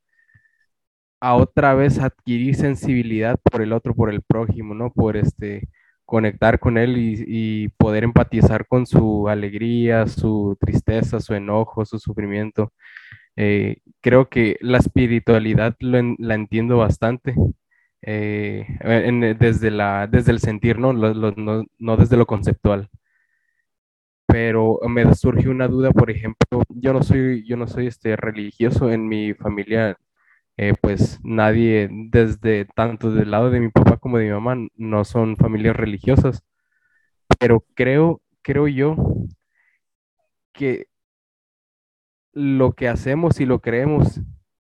[1.20, 4.92] a otra vez adquirir sensibilidad por el otro, por el prójimo, ¿no?
[4.92, 5.68] Por este,
[6.04, 12.72] conectar con él y, poder empatizar con su alegría, su tristeza, su enojo, su sufrimiento.
[13.37, 17.35] Eh, creo que la espiritualidad la entiendo bastante
[18.03, 18.66] eh,
[19.38, 20.92] desde, la, desde el sentir, ¿no?
[20.92, 22.90] no, desde lo conceptual.
[24.27, 28.90] Pero me surge una duda, por ejemplo, yo no soy, yo no soy este, religioso
[28.90, 29.97] en mi familia,
[30.57, 35.05] eh, pues nadie, desde tanto del lado de mi papá como de mi mamá, no
[35.05, 36.42] son familias religiosas,
[37.38, 38.97] pero creo, creo yo
[40.53, 40.87] que
[42.35, 44.20] lo que hacemos y lo creemos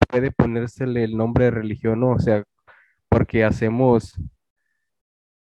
[0.08, 2.02] puede ponérsele el nombre de religión.
[2.04, 2.44] O sea,
[3.08, 4.18] porque hacemos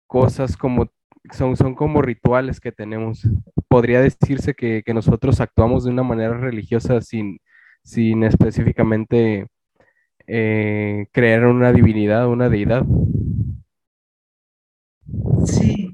[0.07, 0.91] cosas como,
[1.31, 3.27] son, son como rituales que tenemos.
[3.67, 7.39] Podría decirse que, nosotros actuamos de una manera religiosa sin,
[7.83, 9.47] sin específicamente
[10.27, 12.85] eh, creer una divinidad, una deidad.
[15.45, 15.84] Sí.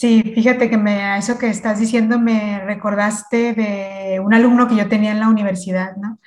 [0.00, 4.76] Sí, fíjate que me, a eso que estás diciendo me recordaste de un alumno que
[4.76, 6.18] yo tenía en la universidad, ¿no?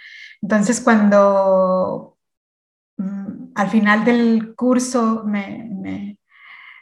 [0.42, 2.14] Entonces, cuando
[2.98, 6.18] Mm, al final del curso me,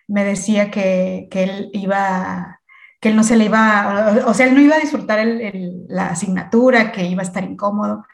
[0.07, 2.61] decía que, él iba,
[2.99, 5.25] que él no se le iba, o sea, él no iba a disfrutar
[5.87, 8.05] la asignatura, que iba a estar incómodo,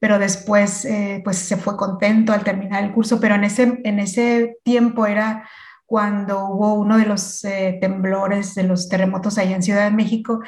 [0.00, 3.98] pero después eh, pues se fue contento al terminar el curso, pero en ese, en
[4.00, 5.48] ese tiempo era
[5.86, 10.40] cuando hubo uno de los eh, temblores, de los terremotos allá en Ciudad de México,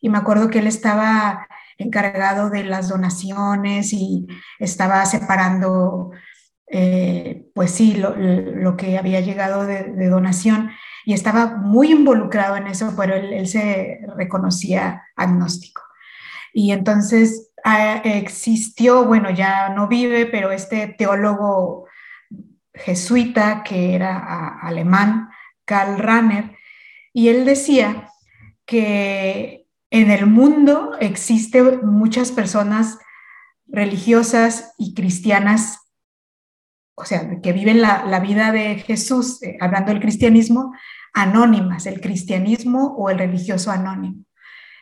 [0.00, 1.46] y me acuerdo que él estaba
[1.78, 4.26] encargado de las donaciones y
[4.58, 6.10] estaba separando
[6.72, 10.70] eh, pues sí, lo, que había llegado de, donación
[11.04, 15.82] y estaba muy involucrado en eso, pero él, se reconocía agnóstico.
[16.52, 21.86] Y entonces ah, existió, bueno, ya no vive, pero este teólogo
[22.84, 25.30] jesuita que era alemán,
[25.64, 26.56] Karl Rahner,
[27.12, 28.08] y él decía
[28.66, 32.98] que en el mundo existen muchas personas
[33.66, 35.80] religiosas y cristianas
[37.00, 40.74] o sea, que viven la, vida de Jesús, eh, hablando del cristianismo,
[41.14, 44.24] anónimas, el cristianismo o el religioso anónimo.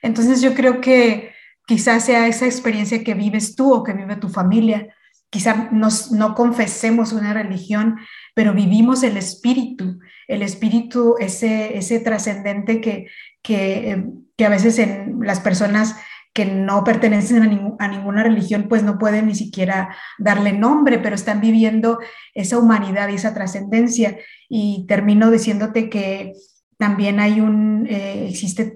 [0.02, 1.32] Entonces yo creo que
[1.66, 4.94] quizás sea esa experiencia que vives tú o que vive tu familia.
[5.30, 7.96] Quizás no confesemos una religión,
[8.34, 13.08] pero vivimos el espíritu, el espíritu, ese, ese trascendente que,
[13.42, 14.04] que, eh,
[14.36, 15.96] que a veces en las personas
[16.38, 17.42] que no pertenecen
[17.80, 21.98] a, ninguna religión, pues no pueden ni siquiera darle nombre, pero están viviendo
[22.32, 24.16] esa humanidad y esa trascendencia.
[24.48, 26.34] Y termino diciéndote que
[26.76, 28.74] también hay un, eh, existe,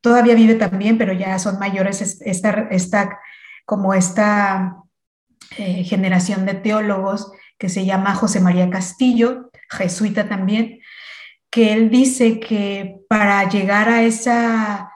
[0.00, 3.20] todavía vive también, pero ya son mayores, esta, esta
[3.64, 4.76] como esta
[5.58, 10.80] eh, generación de teólogos que se llama José María Castillo, jesuita también,
[11.50, 14.92] que él dice que para llegar a esa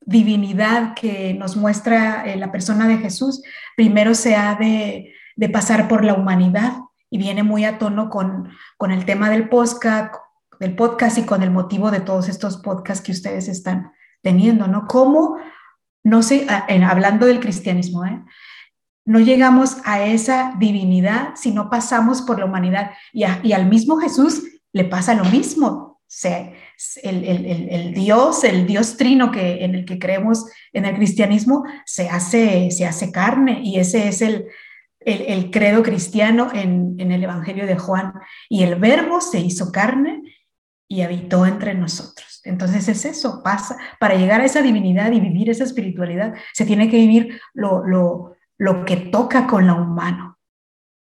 [0.00, 3.42] divinidad que nos muestra eh, la persona de Jesús,
[3.76, 5.12] primero se ha de,
[5.52, 6.78] pasar por la humanidad
[7.10, 10.14] y viene muy a tono con, con el tema del podcast,
[10.58, 14.86] del podcast y con el motivo de todos estos podcasts que ustedes están teniendo, ¿no?
[14.86, 15.38] ¿Cómo,
[16.04, 18.22] no sé, hablando del cristianismo, ¿eh?
[19.08, 24.42] no llegamos a esa divinidad si no pasamos por la humanidad y, al mismo Jesús
[24.72, 26.02] le pasa lo mismo.
[26.06, 26.54] Se,
[27.02, 30.44] el, Dios, el Dios trino que, en el que creemos
[30.74, 34.44] en el cristianismo, se hace, se hace carne y ese es el,
[35.00, 38.12] el, credo cristiano en, en, el Evangelio de Juan.
[38.50, 40.20] Y el verbo se hizo carne
[40.88, 42.40] y habitó entre nosotros.
[42.44, 43.76] Entonces es eso, pasa.
[44.00, 48.36] Para llegar a esa divinidad y vivir esa espiritualidad, se tiene que vivir lo, lo,
[48.56, 50.38] lo que toca con lo humano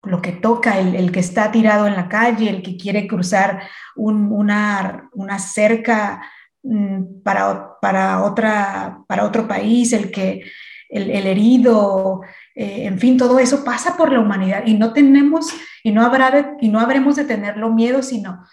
[0.04, 3.62] lo que toca, el, que está tirado en la calle, el que quiere cruzar
[3.96, 6.22] una, una, cerca
[6.64, 10.44] mm, para, para, otra, para otro país, el, que,
[10.90, 12.22] el, herido,
[12.56, 15.48] eh, en fin, todo eso pasa por la humanidad y no tenemos
[15.84, 18.44] y no, habrá y no habremos de tenerlo miedo, sino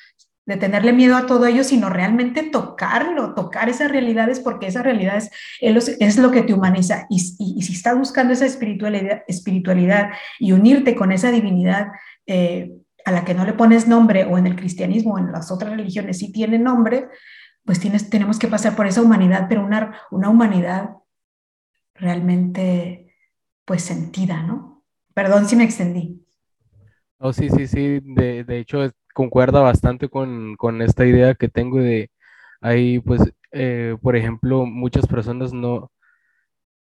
[0.47, 5.20] de tenerle miedo a todo ello, sino realmente tocarlo, tocar esas realidades, porque esa realidad
[5.61, 7.07] es, lo que te humaniza.
[7.11, 11.88] Y, si estás buscando esa espiritualidad, espiritualidad y unirte con esa divinidad
[12.26, 12.72] eh,
[13.05, 15.72] a la que no le pones nombre, o en el cristianismo o en las otras
[15.72, 17.09] religiones sí tiene nombre,
[17.64, 20.90] pues tienes, tenemos que pasar por esa humanidad, pero una, una humanidad
[21.94, 23.12] realmente
[23.64, 24.84] pues sentida, ¿no?
[25.12, 26.24] Perdón si me extendí.
[27.18, 28.01] Oh, sí, sí, sí.
[28.03, 32.10] De, de hecho, concuerda bastante con, con, esta idea que tengo de
[32.60, 35.90] ahí, pues, eh, por ejemplo, muchas personas no,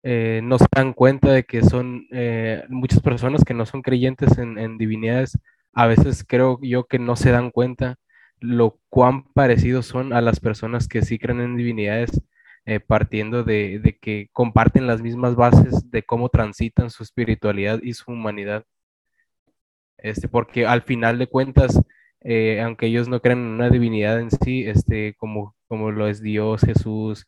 [0.03, 4.37] eh, no se dan cuenta de que son eh, muchas personas que no son creyentes
[4.37, 5.39] en, en, divinidades.
[5.73, 7.95] A veces creo yo que no se dan cuenta
[8.41, 12.21] lo cuán parecidos son a las personas que sí creen en divinidades,
[12.87, 18.11] partiendo de, de que comparten las mismas bases de cómo transitan su espiritualidad y su
[18.11, 18.65] humanidad.
[19.97, 21.79] Este, porque al final de cuentas,
[22.27, 26.21] eh, aunque ellos no crean en una divinidad en sí, este, como, como lo es
[26.21, 27.27] Dios, Jesús,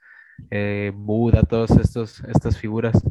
[0.50, 3.04] eh, Buda, todas estas figuras,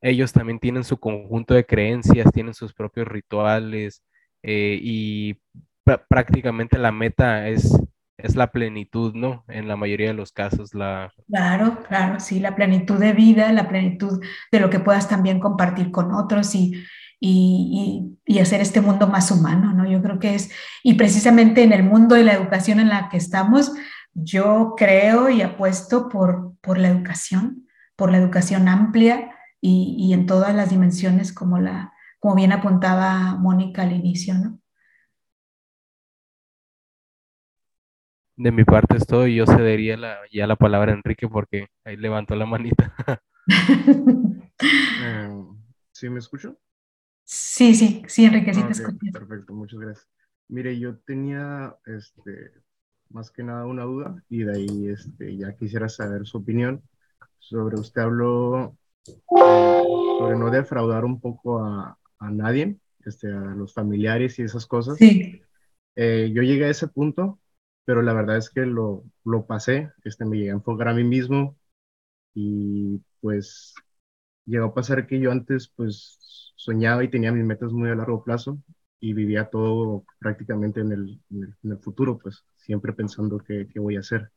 [0.00, 4.02] ellos también tienen su conjunto de creencias, tienen sus propios rituales
[4.42, 5.38] eh, y
[6.08, 7.78] prácticamente la meta es,
[8.16, 9.44] es la plenitud, ¿no?
[9.48, 11.12] En la mayoría de los casos, la...
[11.28, 15.90] Claro, claro, sí, la plenitud de vida, la plenitud de lo que puedas también compartir
[15.90, 16.82] con otros y
[17.20, 19.88] y, hacer este mundo más humano, ¿no?
[19.88, 20.50] Yo creo que es,
[20.82, 23.72] y precisamente en el mundo de la educación en la que estamos,
[24.14, 30.54] yo creo y apuesto por, por la educación, por la educación amplia y, en todas
[30.54, 34.58] las dimensiones como, la, como bien apuntaba Mónica al inicio, ¿no?
[38.36, 41.66] De mi parte es todo y yo cedería la, ya la palabra a Enrique porque
[41.84, 42.94] ahí levantó la manita.
[45.02, 45.42] Eh,
[45.90, 46.58] ¿Sí me escucho?
[47.32, 50.08] Sí, sí, sí, Enrique, sí te Perfecto, muchas gracias.
[50.48, 52.50] Mire, yo tenía, este,
[53.08, 56.82] más que nada una duda y de ahí, este, ya quisiera saber su opinión
[57.38, 58.76] sobre, usted habló
[59.06, 59.82] eh,
[60.18, 64.98] sobre no defraudar un poco a, a, nadie, este, a los familiares y esas cosas.
[64.98, 65.40] Sí.
[65.94, 67.38] Eh, yo llegué a ese punto,
[67.84, 71.04] pero la verdad es que lo, lo pasé, este, me llegué a enfocar a mí
[71.04, 71.56] mismo
[72.34, 73.76] y pues
[74.46, 76.18] llegó a pasar que yo antes pues
[76.56, 78.60] soñaba y tenía mis metas muy a largo plazo
[79.00, 83.96] y vivía todo prácticamente en el, en el, futuro, pues siempre pensando qué, qué, voy
[83.96, 84.30] a hacer.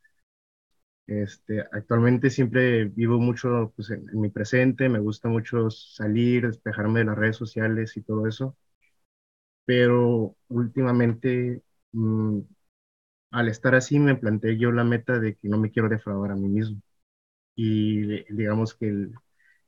[1.05, 7.05] Este, actualmente siempre vivo mucho pues, en, mi presente, me gusta mucho salir, despejarme de
[7.05, 8.55] las redes sociales y todo eso,
[9.65, 12.39] pero últimamente mm,
[13.31, 16.35] al estar así me planteé yo la meta de que no me quiero defraudar a
[16.35, 16.81] mí mismo
[17.55, 19.15] y digamos que el,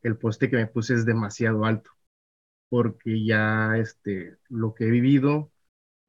[0.08, 1.92] el poste que me puse es demasiado alto
[2.70, 5.52] porque ya este, lo que he vivido,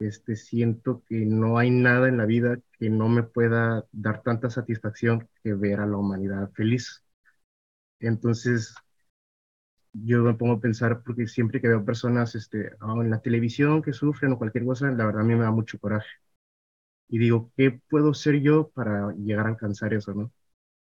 [0.00, 4.50] este, siento que no hay nada en la vida que no me pueda dar tanta
[4.50, 7.04] satisfacción que ver a la humanidad feliz.
[8.00, 8.74] Entonces,
[9.92, 13.92] yo me pongo a pensar, porque siempre que veo personas este, en la televisión que
[13.92, 16.06] sufren o cualquier cosa, la verdad a mí me da mucho coraje.
[17.08, 20.32] Y digo, ¿qué puedo ser yo para llegar a alcanzar eso, no?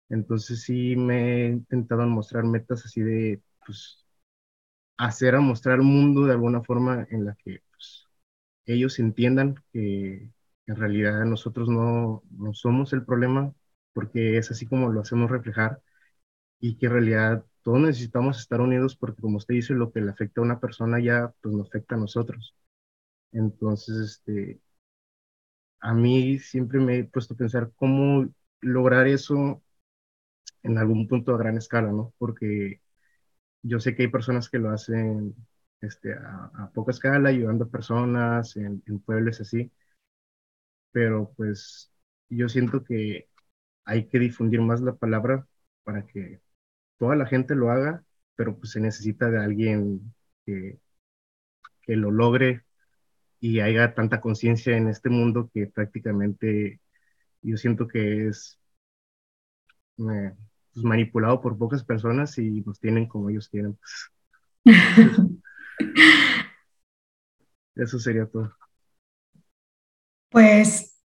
[0.09, 4.05] Entonces sí me he intentado mostrar metas así de, pues,
[4.97, 8.07] hacer a mostrar un mundo de alguna forma en la que pues,
[8.65, 10.31] ellos entiendan que
[10.67, 13.53] en realidad nosotros no, no somos el problema,
[13.93, 15.81] porque es así como lo hacemos reflejar,
[16.59, 20.11] y que en realidad todos necesitamos estar unidos porque como usted dice, lo que le
[20.11, 22.55] afecta a una persona ya pues nos afecta a nosotros.
[23.33, 24.61] Entonces, este,
[25.79, 28.27] a mí siempre me he puesto a pensar cómo
[28.61, 29.61] lograr eso
[30.65, 32.13] en algún punto a gran escala, ¿no?
[32.17, 32.81] Porque
[33.63, 35.35] yo sé que hay personas que lo hacen
[35.81, 39.71] este, a, poca escala, ayudando a personas en, pueblos así,
[40.91, 41.91] pero pues
[42.29, 43.29] yo siento que
[43.85, 45.47] hay que difundir más la palabra
[45.83, 46.41] para que
[46.97, 48.03] toda la gente lo haga,
[48.35, 50.13] pero pues se necesita de alguien
[50.45, 50.79] que,
[51.83, 52.65] que lo logre
[53.39, 56.81] y haya tanta conciencia en este mundo que prácticamente
[57.41, 58.59] yo siento que es
[59.97, 60.33] eh,
[60.75, 63.79] pues, manipulado por pocas personas y nos tienen como ellos quieren.
[67.75, 68.53] Eso sería todo.
[70.29, 70.99] Pues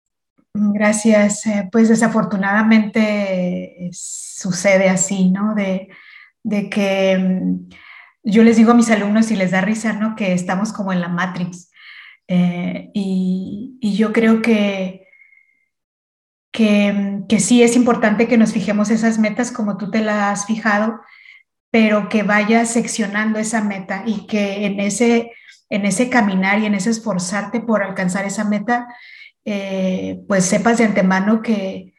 [0.54, 1.46] gracias.
[1.46, 5.54] Eh, pues desafortunadamente eh, sucede así, ¿no?
[5.54, 5.88] De,
[6.68, 7.68] que mm,
[8.24, 10.16] yo les digo a mis alumnos y les da risa, ¿no?
[10.16, 11.70] Que estamos como en la Matrix.
[12.26, 15.06] Eh, y, y, yo creo que
[16.52, 20.46] que, que sí es importante que nos fijemos esas metas como tú te las has
[20.46, 21.00] fijado,
[21.70, 25.32] pero que vayas seccionando esa meta y que en ese,
[25.68, 28.88] en ese caminar y en ese esforzarte por alcanzar esa meta,
[29.44, 31.94] eh, pues sepas de antemano que,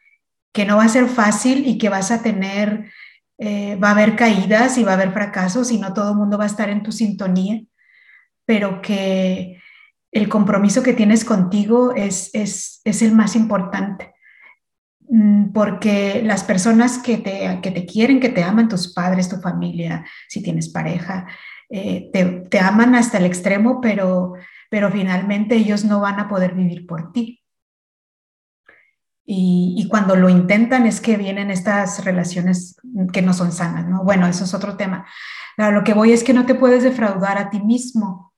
[0.52, 2.92] que no va a ser fácil y que vas a tener,
[3.38, 6.36] eh, va a haber caídas y va a haber fracasos y no todo el mundo
[6.36, 7.62] va a estar en tu sintonía,
[8.44, 9.58] pero que
[10.12, 14.11] el compromiso que tienes contigo es, es, es el más importante
[15.52, 20.04] porque las personas que te, que te, quieren, que te aman, tus padres, tu familia,
[20.28, 21.26] si tienes pareja,
[21.68, 24.34] eh, te, te, aman hasta el extremo, pero,
[24.70, 27.40] pero finalmente ellos no van a poder vivir por ti.
[29.24, 32.76] Y, y, cuando lo intentan es que vienen estas relaciones
[33.12, 34.02] que no son sanas, ¿no?
[34.04, 35.06] Bueno, eso es otro tema.
[35.56, 38.32] lo que voy es que no te puedes defraudar a ti mismo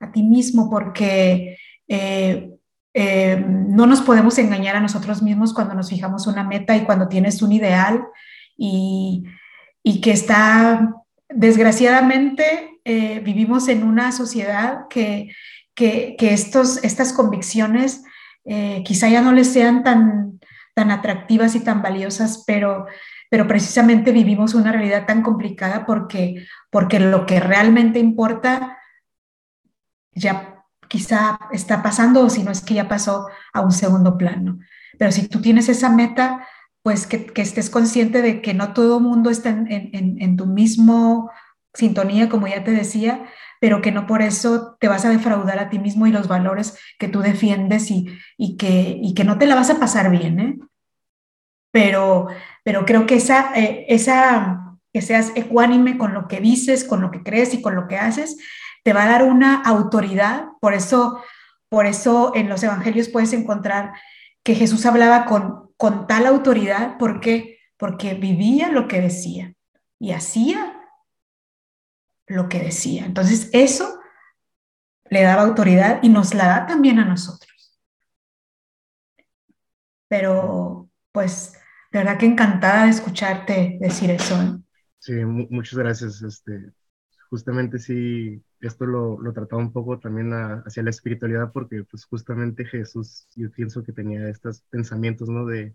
[0.00, 2.50] a ti mismo, porque eh,
[2.94, 7.08] eh, no nos podemos engañar a nosotros mismos cuando nos fijamos una meta y cuando
[7.08, 8.04] tienes un ideal
[8.56, 9.24] y,
[10.02, 10.94] que está,
[11.28, 15.34] desgraciadamente, eh, vivimos en una sociedad que,
[15.74, 18.02] que, estos, estas convicciones
[18.84, 20.40] quizá ya no les sean tan,
[20.74, 22.86] tan atractivas y tan valiosas, pero,
[23.28, 28.78] pero precisamente vivimos una realidad tan complicada porque, porque lo que realmente importa
[30.12, 30.59] ya
[30.90, 34.58] quizá está pasando o si no es que ya pasó a un segundo plano.
[34.98, 36.48] Pero si tú tienes esa meta,
[36.82, 41.30] pues que, estés consciente de que no todo mundo está en, tu mismo
[41.72, 43.24] sintonía, como ya te decía,
[43.60, 46.76] pero que no por eso te vas a defraudar a ti mismo y los valores
[46.98, 50.58] que tú defiendes y, que, que no te la vas a pasar bien, ¿eh?
[51.70, 52.26] Pero,
[52.64, 57.12] pero creo que esa, eh, esa, que seas ecuánime con lo que dices, con lo
[57.12, 58.38] que crees y con lo que haces,
[58.82, 61.22] te va a dar una autoridad, por eso,
[61.68, 63.92] por eso en los evangelios puedes encontrar
[64.42, 67.58] que Jesús hablaba con, con tal autoridad, ¿por qué?
[67.76, 69.54] Porque vivía lo que decía
[69.98, 70.80] y hacía
[72.26, 73.04] lo que decía.
[73.04, 74.00] Entonces, eso
[75.10, 77.78] le daba autoridad y nos la da también a nosotros.
[80.08, 81.54] Pero, pues,
[81.92, 84.40] de verdad que encantada de escucharte decir eso.
[84.40, 84.58] ¿eh?
[84.98, 86.22] Sí, muchas gracias.
[86.22, 86.72] Este,
[87.28, 92.64] justamente sí, esto lo, lo trataba un poco también hacia la espiritualidad, porque pues justamente
[92.64, 95.46] Jesús, yo pienso que tenía estos pensamientos, ¿no?
[95.46, 95.74] De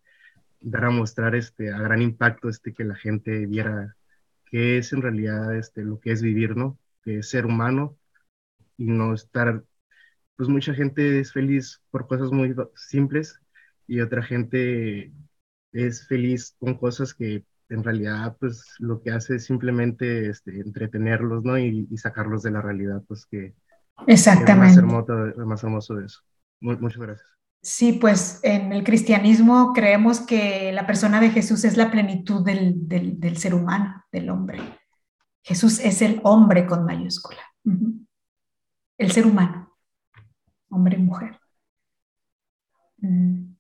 [0.62, 3.96] dar a mostrar este, a gran impacto este, que la gente viera
[4.46, 6.80] qué es en realidad este, lo que es vivir, ¿no?
[7.04, 7.98] Que es ser humano
[8.78, 9.64] y no estar,
[10.36, 13.40] pues mucha gente es feliz por cosas muy simples
[13.88, 15.12] y otra gente
[15.72, 21.44] es feliz con cosas que en realidad pues lo que hace es simplemente este, entretenerlos,
[21.44, 21.58] ¿no?
[21.58, 23.56] Y, sacarlos de la realidad, pues que
[24.08, 24.80] Exactamente.
[24.80, 26.20] Es más hermoso, más hermoso de eso.
[26.60, 27.36] muchas gracias.
[27.62, 32.88] Sí, pues en el cristianismo creemos que la persona de Jesús es la plenitud del,
[32.88, 34.60] del, ser humano, del hombre.
[35.42, 37.42] Jesús es el hombre con mayúscula.
[38.98, 39.76] El ser humano,
[40.70, 41.40] hombre y mujer.
[42.98, 43.56] Mm.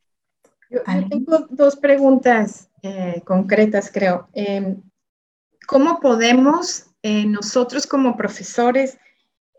[0.69, 4.29] Yo, tengo dos preguntas eh, concretas, creo.
[4.33, 4.79] Em,
[5.65, 8.99] ¿Cómo podemos eh, nosotros como profesores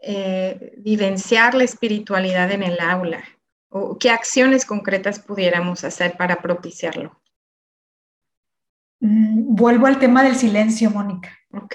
[0.01, 3.24] eh, vivenciar la espiritualidad en el aula?
[3.68, 7.20] ¿O qué acciones concretas pudiéramos hacer para propiciarlo?
[9.01, 11.37] Mm, vuelvo al tema del silencio, Mónica.
[11.53, 11.74] Ok,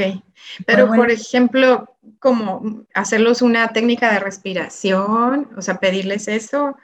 [0.66, 6.78] pero por ejemplo, como hacerlos una técnica de respiración, o sea, pedirles eso,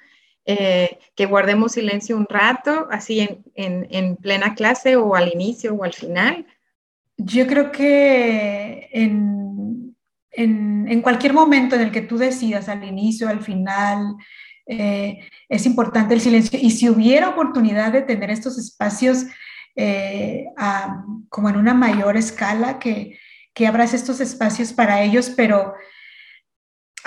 [0.49, 5.91] eh, que guardemos silencio un rato, así en, plena clase o al inicio o al
[5.91, 6.45] final?
[7.17, 9.93] Yo creo que en,
[11.01, 14.15] cualquier momento en el que tú decidas, al inicio, al final,
[14.67, 15.19] eh,
[15.49, 16.57] es importante el silencio.
[16.61, 19.25] Y si hubiera oportunidad de tener estos espacios
[19.75, 20.45] eh,
[21.27, 23.19] como en una mayor escala, que,
[23.53, 25.73] que abras estos espacios para ellos, pero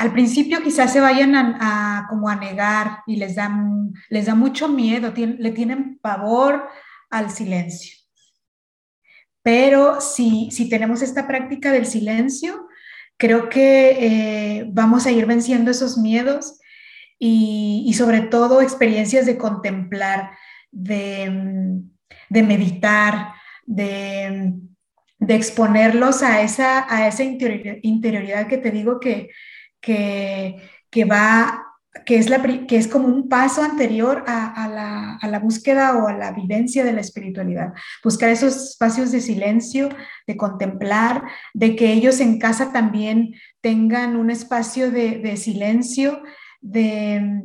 [0.01, 4.66] al principio quizás se vayan a, como a negar y les, dan, les da mucho
[4.66, 6.66] miedo, le tienen pavor
[7.11, 7.98] al silencio.
[9.42, 12.66] Pero si, si tenemos esta práctica del silencio,
[13.18, 16.59] creo que eh, vamos a ir venciendo esos miedos
[17.18, 20.30] y, sobre todo experiencias de contemplar,
[20.70, 21.28] de,
[22.30, 23.34] meditar,
[23.66, 24.55] de,
[25.28, 29.28] exponerlos a esa, a esa interioridad que te digo que,
[29.81, 30.57] que,
[30.91, 31.66] que va
[32.07, 36.07] que es, la, que es como un paso anterior a, la, a, la, búsqueda o
[36.07, 37.72] a la vivencia de la espiritualidad.
[38.05, 39.89] Buscar esos espacios de silencio,
[40.26, 46.22] de contemplar, de que ellos en casa también tengan un espacio de, de silencio,
[46.61, 47.43] de,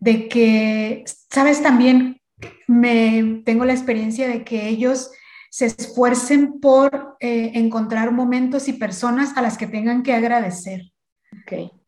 [0.00, 2.20] de, que, sabes, también
[2.66, 5.10] me tengo la experiencia de que ellos
[5.50, 10.91] se esfuercen por eh, encontrar momentos y personas a las que tengan que agradecer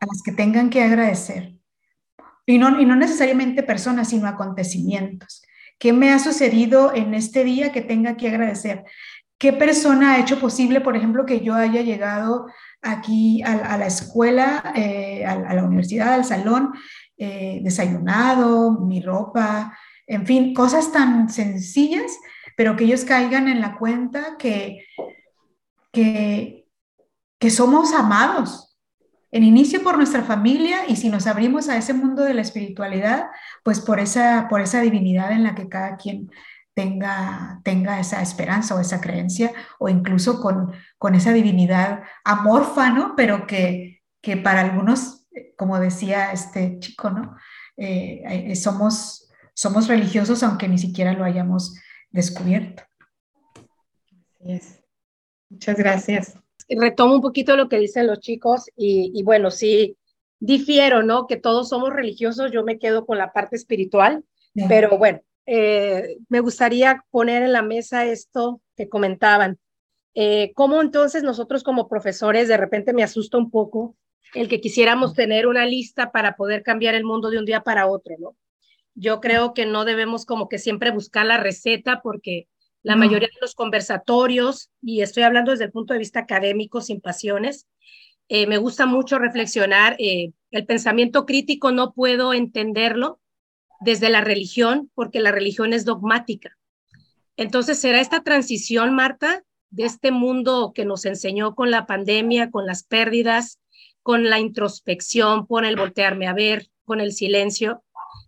[0.01, 1.55] a las que tengan que agradecer.
[2.47, 5.43] y no, y no necesariamente personas, sino acontecimientos.
[5.79, 8.85] ¿Qué me ha sucedido en este día que tenga que agradecer?
[9.39, 12.47] ¿Qué persona ha hecho posible, por ejemplo, que yo haya llegado
[12.83, 16.73] aquí a, la escuela, eh, a, la universidad, al salón,
[17.17, 19.77] eh, desayunado, mi ropa,
[20.07, 22.19] en fin, cosas tan sencillas,
[22.57, 24.87] pero que ellos caigan en la cuenta que,
[25.93, 26.67] que,
[27.39, 28.74] que somos amados,
[29.35, 33.31] en inicio por nuestra familia y si nos abrimos a ese mundo de la espiritualidad,
[33.65, 36.31] pues por esa, por esa divinidad en la que cada quien
[36.73, 43.17] tenga, tenga esa esperanza o esa creencia, o incluso con, con esa divinidad amorfa, ¿no?
[43.17, 45.27] Pero que, que para algunos,
[45.57, 47.37] como decía este chico, ¿no?
[47.77, 48.23] Eh,
[48.53, 51.77] eh, somos, somos religiosos aunque ni siquiera lo hayamos
[52.13, 52.85] descubierto.
[55.51, 59.97] Muchas gracias retomo un poquito lo que dicen los chicos y, bueno, sí,
[60.39, 61.27] difiero, ¿no?
[61.27, 64.25] Que todos somos religiosos, yo me quedo con la parte espiritual,
[64.69, 69.59] pero bueno, eh, me gustaría poner en la mesa esto que comentaban.
[70.15, 73.97] Eh, ¿Cómo entonces nosotros como profesores, de repente me asusta un poco
[74.35, 77.87] el que quisiéramos tener una lista para poder cambiar el mundo de un día para
[77.87, 78.37] otro, ¿no?
[78.95, 82.49] Yo creo que no debemos como que siempre buscar la receta porque
[82.85, 87.01] la mayoría de los conversatorios, y estoy hablando desde el punto de vista académico, sin
[87.01, 87.67] pasiones,
[88.29, 89.97] eh, me gusta mucho reflexionar.
[89.99, 93.21] Eh, el pensamiento crítico no puedo entenderlo
[93.81, 96.57] desde la religión, porque la religión es dogmática.
[97.37, 102.67] Entonces, ¿será esta transición, Marta, de este mundo que nos enseñó con la pandemia, con
[102.67, 103.61] las pérdidas,
[104.03, 107.83] con la introspección, con el voltearme a ver, con el silencio,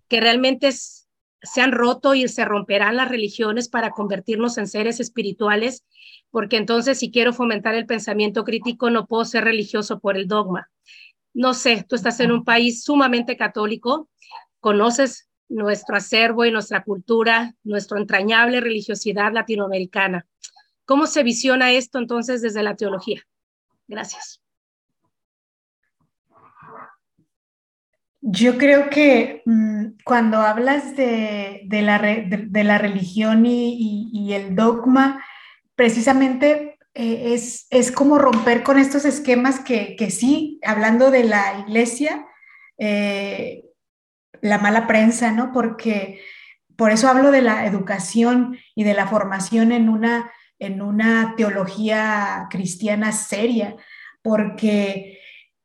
[0.08, 1.05] que realmente es
[1.42, 5.84] se han roto y se romperán las religiones para convertirnos en seres espirituales,
[6.30, 10.70] porque entonces si quiero fomentar el pensamiento crítico no puedo ser religioso por el dogma.
[11.34, 14.08] No sé, tú estás en un país sumamente católico,
[14.60, 20.26] conoces nuestro acervo y nuestra cultura, nuestra entrañable religiosidad latinoamericana.
[20.84, 23.22] ¿Cómo se visiona esto entonces desde la teología?
[23.86, 24.40] Gracias.
[28.28, 35.24] Yo creo que mm, cuando hablas de, la, de, la, religión y, el dogma,
[35.76, 41.60] precisamente eh, es, es, como romper con estos esquemas que, que sí, hablando de la
[41.60, 42.26] iglesia,
[42.78, 43.62] eh,
[44.40, 45.52] la mala prensa, ¿no?
[45.52, 46.20] Porque
[46.74, 52.48] por eso hablo de la educación y de la formación en una, en una teología
[52.50, 53.76] cristiana seria,
[54.20, 55.20] porque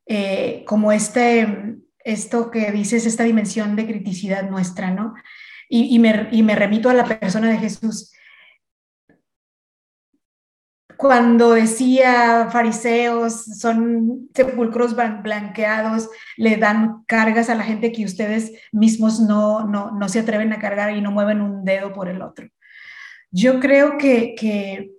[0.06, 5.14] eh, como este esto que dices, esta dimensión de criticidad nuestra, ¿no?
[5.70, 8.12] Y, me, remito a la persona de Jesús.
[10.98, 19.22] Cuando decía fariseos, son sepulcros blanqueados, le dan cargas a la gente que ustedes mismos
[19.22, 22.50] no, no, se atreven a cargar y no mueven un dedo por el otro.
[23.32, 24.92] Yo creo que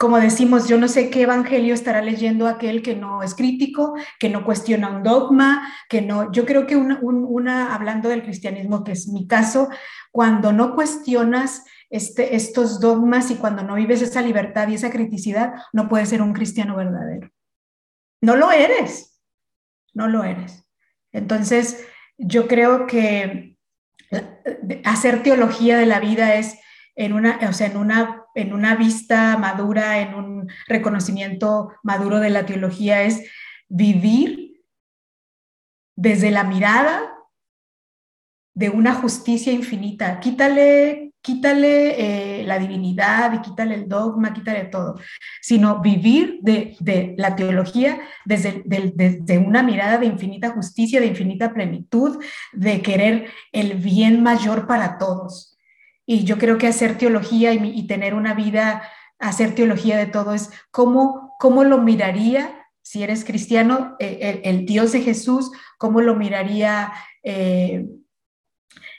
[0.00, 4.30] como decimos, yo no sé qué evangelio estará leyendo aquel que no es crítico, que
[4.30, 9.08] no cuestiona un dogma, que no, yo creo que una, hablando del cristianismo, que es
[9.08, 9.68] mi caso,
[10.10, 15.52] cuando no cuestionas este, estos dogmas y cuando no vives esa libertad y esa criticidad,
[15.74, 17.30] no puedes ser un cristiano verdadero.
[18.22, 19.20] No lo eres,
[19.92, 20.64] no lo eres.
[21.12, 21.86] Entonces,
[22.16, 23.58] yo creo que
[24.82, 26.58] hacer teología de la vida es
[26.96, 32.30] en una, o sea, en una en una vista madura, en un reconocimiento maduro de
[32.30, 33.22] la teología, es
[33.68, 34.62] vivir
[35.96, 37.10] desde la mirada
[38.54, 40.20] de una justicia infinita.
[40.20, 44.98] Quítale, quítale eh, la divinidad y quítale el dogma, quítale todo,
[45.40, 52.22] sino vivir de, la teología desde, desde una mirada de infinita justicia, de infinita plenitud,
[52.52, 55.49] de querer el bien mayor para todos.
[56.06, 58.82] Y yo creo que hacer teología y, tener una vida,
[59.18, 64.92] hacer teología de todo es cómo, cómo lo miraría, si eres cristiano, eh, el, Dios
[64.92, 66.92] de Jesús, cómo lo miraría
[67.22, 67.86] eh,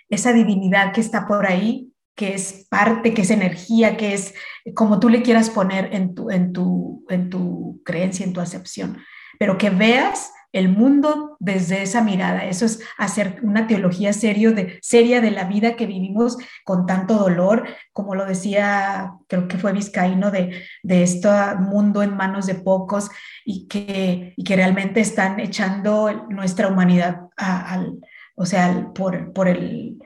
[0.10, 4.34] esa divinidad que está por ahí, que es parte, que es energía, que es
[4.76, 8.98] como tú le quieras poner en tu, en tu, en tu creencia, en tu acepción,
[9.40, 12.46] pero que veas el mundo desde esa mirada.
[12.46, 17.16] Eso es hacer una teología serio de, seria de la vida que vivimos con tanto
[17.16, 21.30] dolor, como lo decía, creo que fue Vizcaíno, de, de este
[21.60, 23.10] mundo en manos de pocos
[23.46, 28.00] y que, que realmente están echando nuestra humanidad al,
[28.36, 29.98] o sea, por, por el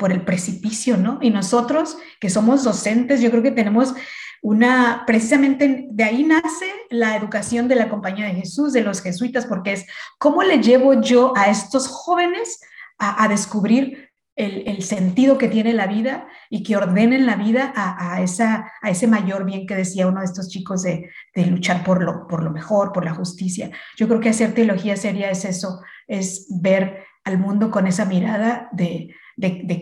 [0.00, 1.18] por el precipicio, ¿no?
[1.20, 3.94] Y nosotros, que somos docentes, yo creo que tenemos
[4.42, 9.46] una, precisamente de ahí nace la educación de la Compañía de Jesús, de los jesuitas,
[9.46, 9.86] porque es
[10.18, 12.60] cómo le llevo yo a estos jóvenes
[12.98, 18.70] a, descubrir el, sentido que tiene la vida y que ordenen la vida a, esa,
[18.82, 22.42] a ese mayor bien que decía uno de estos chicos de, luchar por lo, por
[22.42, 23.70] lo mejor, por la justicia.
[23.96, 28.68] Yo creo que hacer teología seria es eso, es ver al mundo con esa mirada
[28.72, 29.14] de,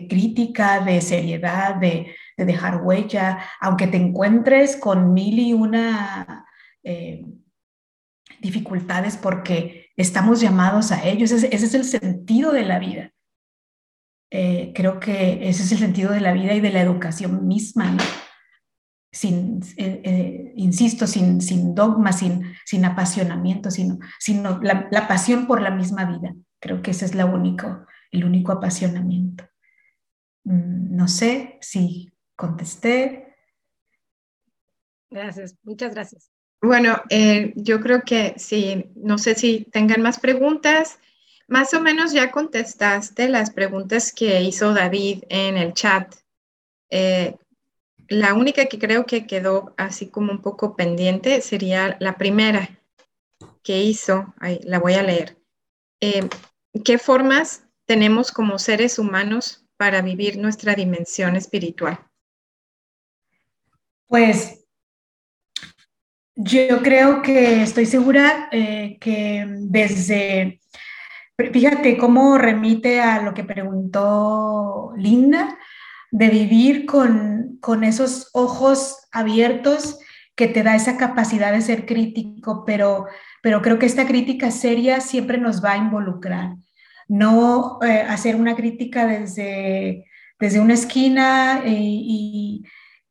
[0.09, 6.45] crítica, de seriedad, de, dejar huella, aunque te encuentres con mil y una
[6.83, 7.25] eh,
[8.41, 11.31] dificultades porque estamos llamados a ellos.
[11.31, 13.11] Ese, es el sentido de la vida.
[14.31, 17.97] Eh, creo que ese es el sentido de la vida y de la educación misma,
[19.11, 25.61] Sin, eh, insisto, sin, sin dogma, sin, sin apasionamiento, sino, sino la, la pasión por
[25.61, 26.35] la misma vida.
[26.59, 29.45] Creo que ese es único, el único apasionamiento.
[30.43, 32.08] Mm, no sé si
[32.39, 33.35] contesté.
[35.11, 36.31] Gracias, muchas gracias.
[36.61, 40.99] Bueno, eh, yo creo que sí, no sé si tengan más preguntas.
[41.47, 46.15] Más o menos ya contestaste las preguntas que hizo David en el chat.
[46.89, 47.35] Eh,
[48.07, 52.79] la única que creo que quedó así como un poco pendiente sería la primera
[53.63, 54.33] que hizo.
[54.39, 55.37] Ahí, la voy a leer.
[56.01, 56.29] Eh,
[56.85, 62.08] ¿Qué formas tenemos como seres humanos para vivir nuestra dimensión espiritual?
[64.09, 64.65] Pues
[66.35, 70.59] yo creo que estoy segura eh, que desde,
[71.37, 75.57] fíjate cómo remite a lo que preguntó Linda,
[76.11, 79.99] de vivir con, con esos ojos abiertos
[80.35, 83.05] que te da esa capacidad de ser crítico, pero
[83.41, 86.55] pero creo que esta crítica seria siempre nos va a involucrar.
[87.07, 90.05] No eh, hacer una crítica desde,
[90.39, 92.59] desde una esquina eh,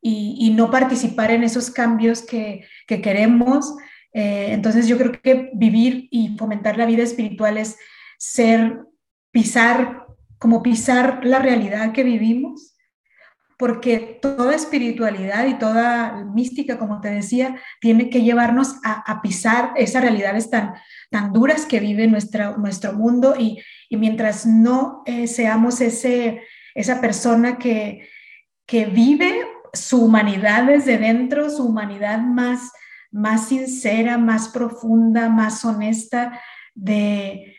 [0.01, 3.77] y, y, no participar en esos cambios que, que queremos.
[4.13, 7.77] Eh, entonces yo creo que vivir y fomentar la vida espiritual es
[8.19, 8.79] ser,
[9.31, 10.07] pisar,
[10.39, 12.79] como pisar la realidad que vivimos
[13.59, 20.01] porque toda espiritualidad y toda mística, como te decía, tiene que llevarnos a, pisar esas
[20.01, 20.75] realidades tan,
[21.11, 26.43] tan duras que vive nuestra, nuestro mundo y, mientras no eh, seamos ese,
[26.75, 28.09] esa persona que,
[28.65, 32.73] que vive su humanidad desde dentro, su humanidad más,
[33.11, 36.41] más sincera, más profunda, más honesta,
[36.75, 37.57] de,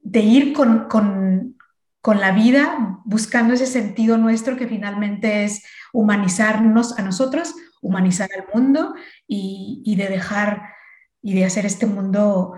[0.00, 7.02] de ir con, con la vida, buscando ese sentido nuestro que finalmente es humanizarnos a
[7.02, 8.94] nosotros, humanizar al mundo
[9.26, 10.74] y, de dejar
[11.22, 12.54] y de hacer este mundo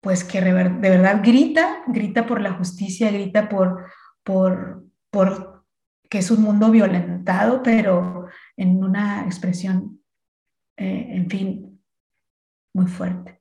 [0.00, 3.90] pues que de verdad grita, grita por la justicia, grita por,
[4.22, 5.55] por, por
[6.08, 10.02] que es un mundo violentado, pero en una expresión,
[10.76, 11.82] eh, en fin,
[12.74, 13.40] muy fuerte.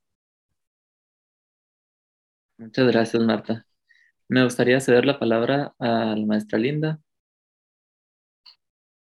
[2.57, 3.65] Muchas gracias, Marta.
[4.27, 6.99] Me gustaría ceder la palabra a la maestra Linda.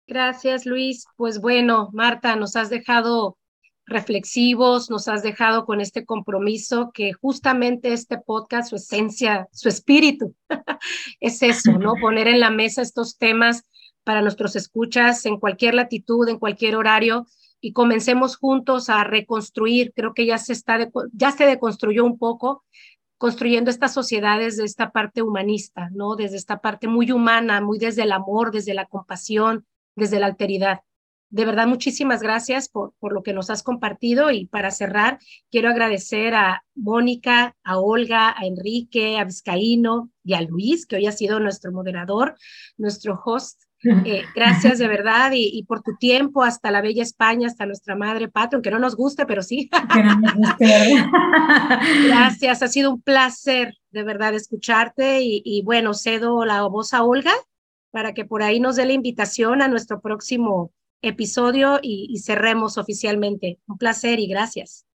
[0.08, 1.06] Gracias, Luis.
[1.18, 3.38] Pues bueno, Marta, nos has dejado
[3.86, 10.36] reflexivos, nos has dejado con este compromiso que justamente este podcast, su esencia, su espíritu,
[11.20, 11.96] es eso, ¿no?
[12.00, 13.64] Poner en la mesa estos temas
[14.04, 17.26] para nuestros escuchas en cualquier latitud, en cualquier horario
[17.62, 19.94] y comencemos juntos a reconstruir.
[19.96, 22.64] Creo que ya se está, ya se deconstruyó un poco
[23.18, 26.16] construyendo estas sociedades de esta parte humanista, ¿no?
[26.16, 29.66] Desde esta parte muy humana, muy desde el amor, desde la compasión,
[29.96, 30.82] desde la alteridad.
[31.34, 34.30] De verdad, muchísimas gracias por, por lo que nos has compartido.
[34.30, 35.18] Y para cerrar,
[35.50, 41.08] quiero agradecer a Mónica, a Olga, a Enrique, a Vizcaíno y a Luis, que hoy
[41.08, 42.36] ha sido nuestro moderador,
[42.78, 43.60] nuestro host.
[44.06, 48.30] Eh, gracias de verdad y, por tu tiempo hasta la bella España, hasta nuestra madre
[48.30, 49.70] patria, aunque no nos guste, pero sí.
[52.08, 57.34] gracias, ha sido un placer de verdad escucharte y, bueno, cedo la voz a Olga
[57.92, 60.72] para que por ahí nos dé la invitación a nuestro próximo
[61.04, 63.60] episodio y, y cerremos oficialmente.
[63.68, 64.88] Un placer y gracias.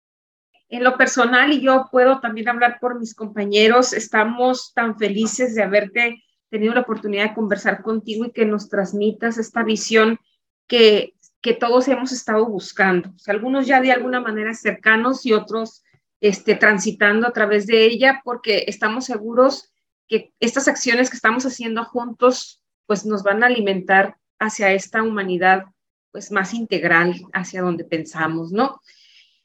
[0.69, 5.63] En lo personal, y yo puedo también hablar por mis compañeros, estamos tan felices de
[5.63, 10.19] haberte tenido la oportunidad de conversar contigo y que nos transmitas esta visión
[10.67, 13.11] que, que todos hemos estado buscando.
[13.27, 15.83] algunos ya de alguna manera cercanos y otros
[16.21, 19.73] este, transitando a través de ella, porque estamos seguros
[20.09, 25.65] que estas acciones que estamos haciendo juntos, pues nos van a alimentar hacia esta humanidad,
[26.11, 28.81] pues más integral, hacia donde pensamos, ¿no?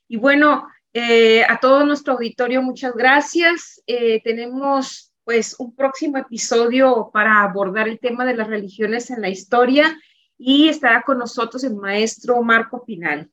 [0.07, 3.82] Y bueno, eh, a todo nuestro auditorio, muchas gracias.
[3.88, 9.30] Eh, tenemos pues un próximo episodio para abordar el tema de las religiones en la
[9.30, 9.97] historia
[10.38, 13.32] y estará con nosotros el maestro Marco Pinal.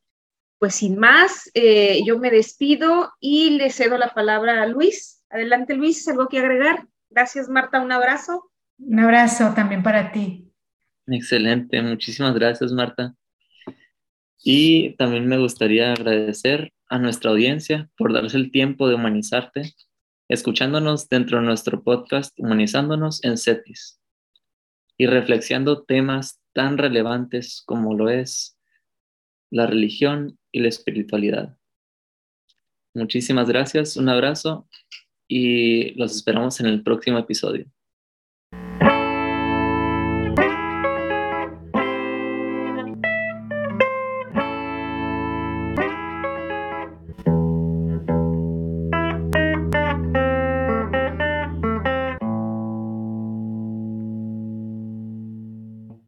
[0.59, 5.25] Pues sin más, eh, yo me despido y le cedo la palabra a Luis.
[5.31, 6.87] Adelante Luis, ¿algo que agregar?
[7.11, 7.81] Gracias, Marta.
[7.81, 8.51] Un abrazo.
[8.79, 10.51] Un abrazo también para ti.
[11.07, 11.83] Excelente.
[11.83, 13.15] Muchísimas gracias, Marta.
[14.43, 19.75] Y también me gustaría agradecer a nuestra audiencia por darse el tiempo de humanizarte,
[20.29, 24.01] escuchándonos dentro de nuestro podcast Humanizándonos en CETIS
[24.97, 28.59] y reflexionando temas tan relevantes como lo es
[29.51, 31.57] la religión y la espiritualidad.
[32.95, 34.69] Muchísimas gracias, un abrazo
[35.29, 37.67] y los esperamos en el próximo episodio.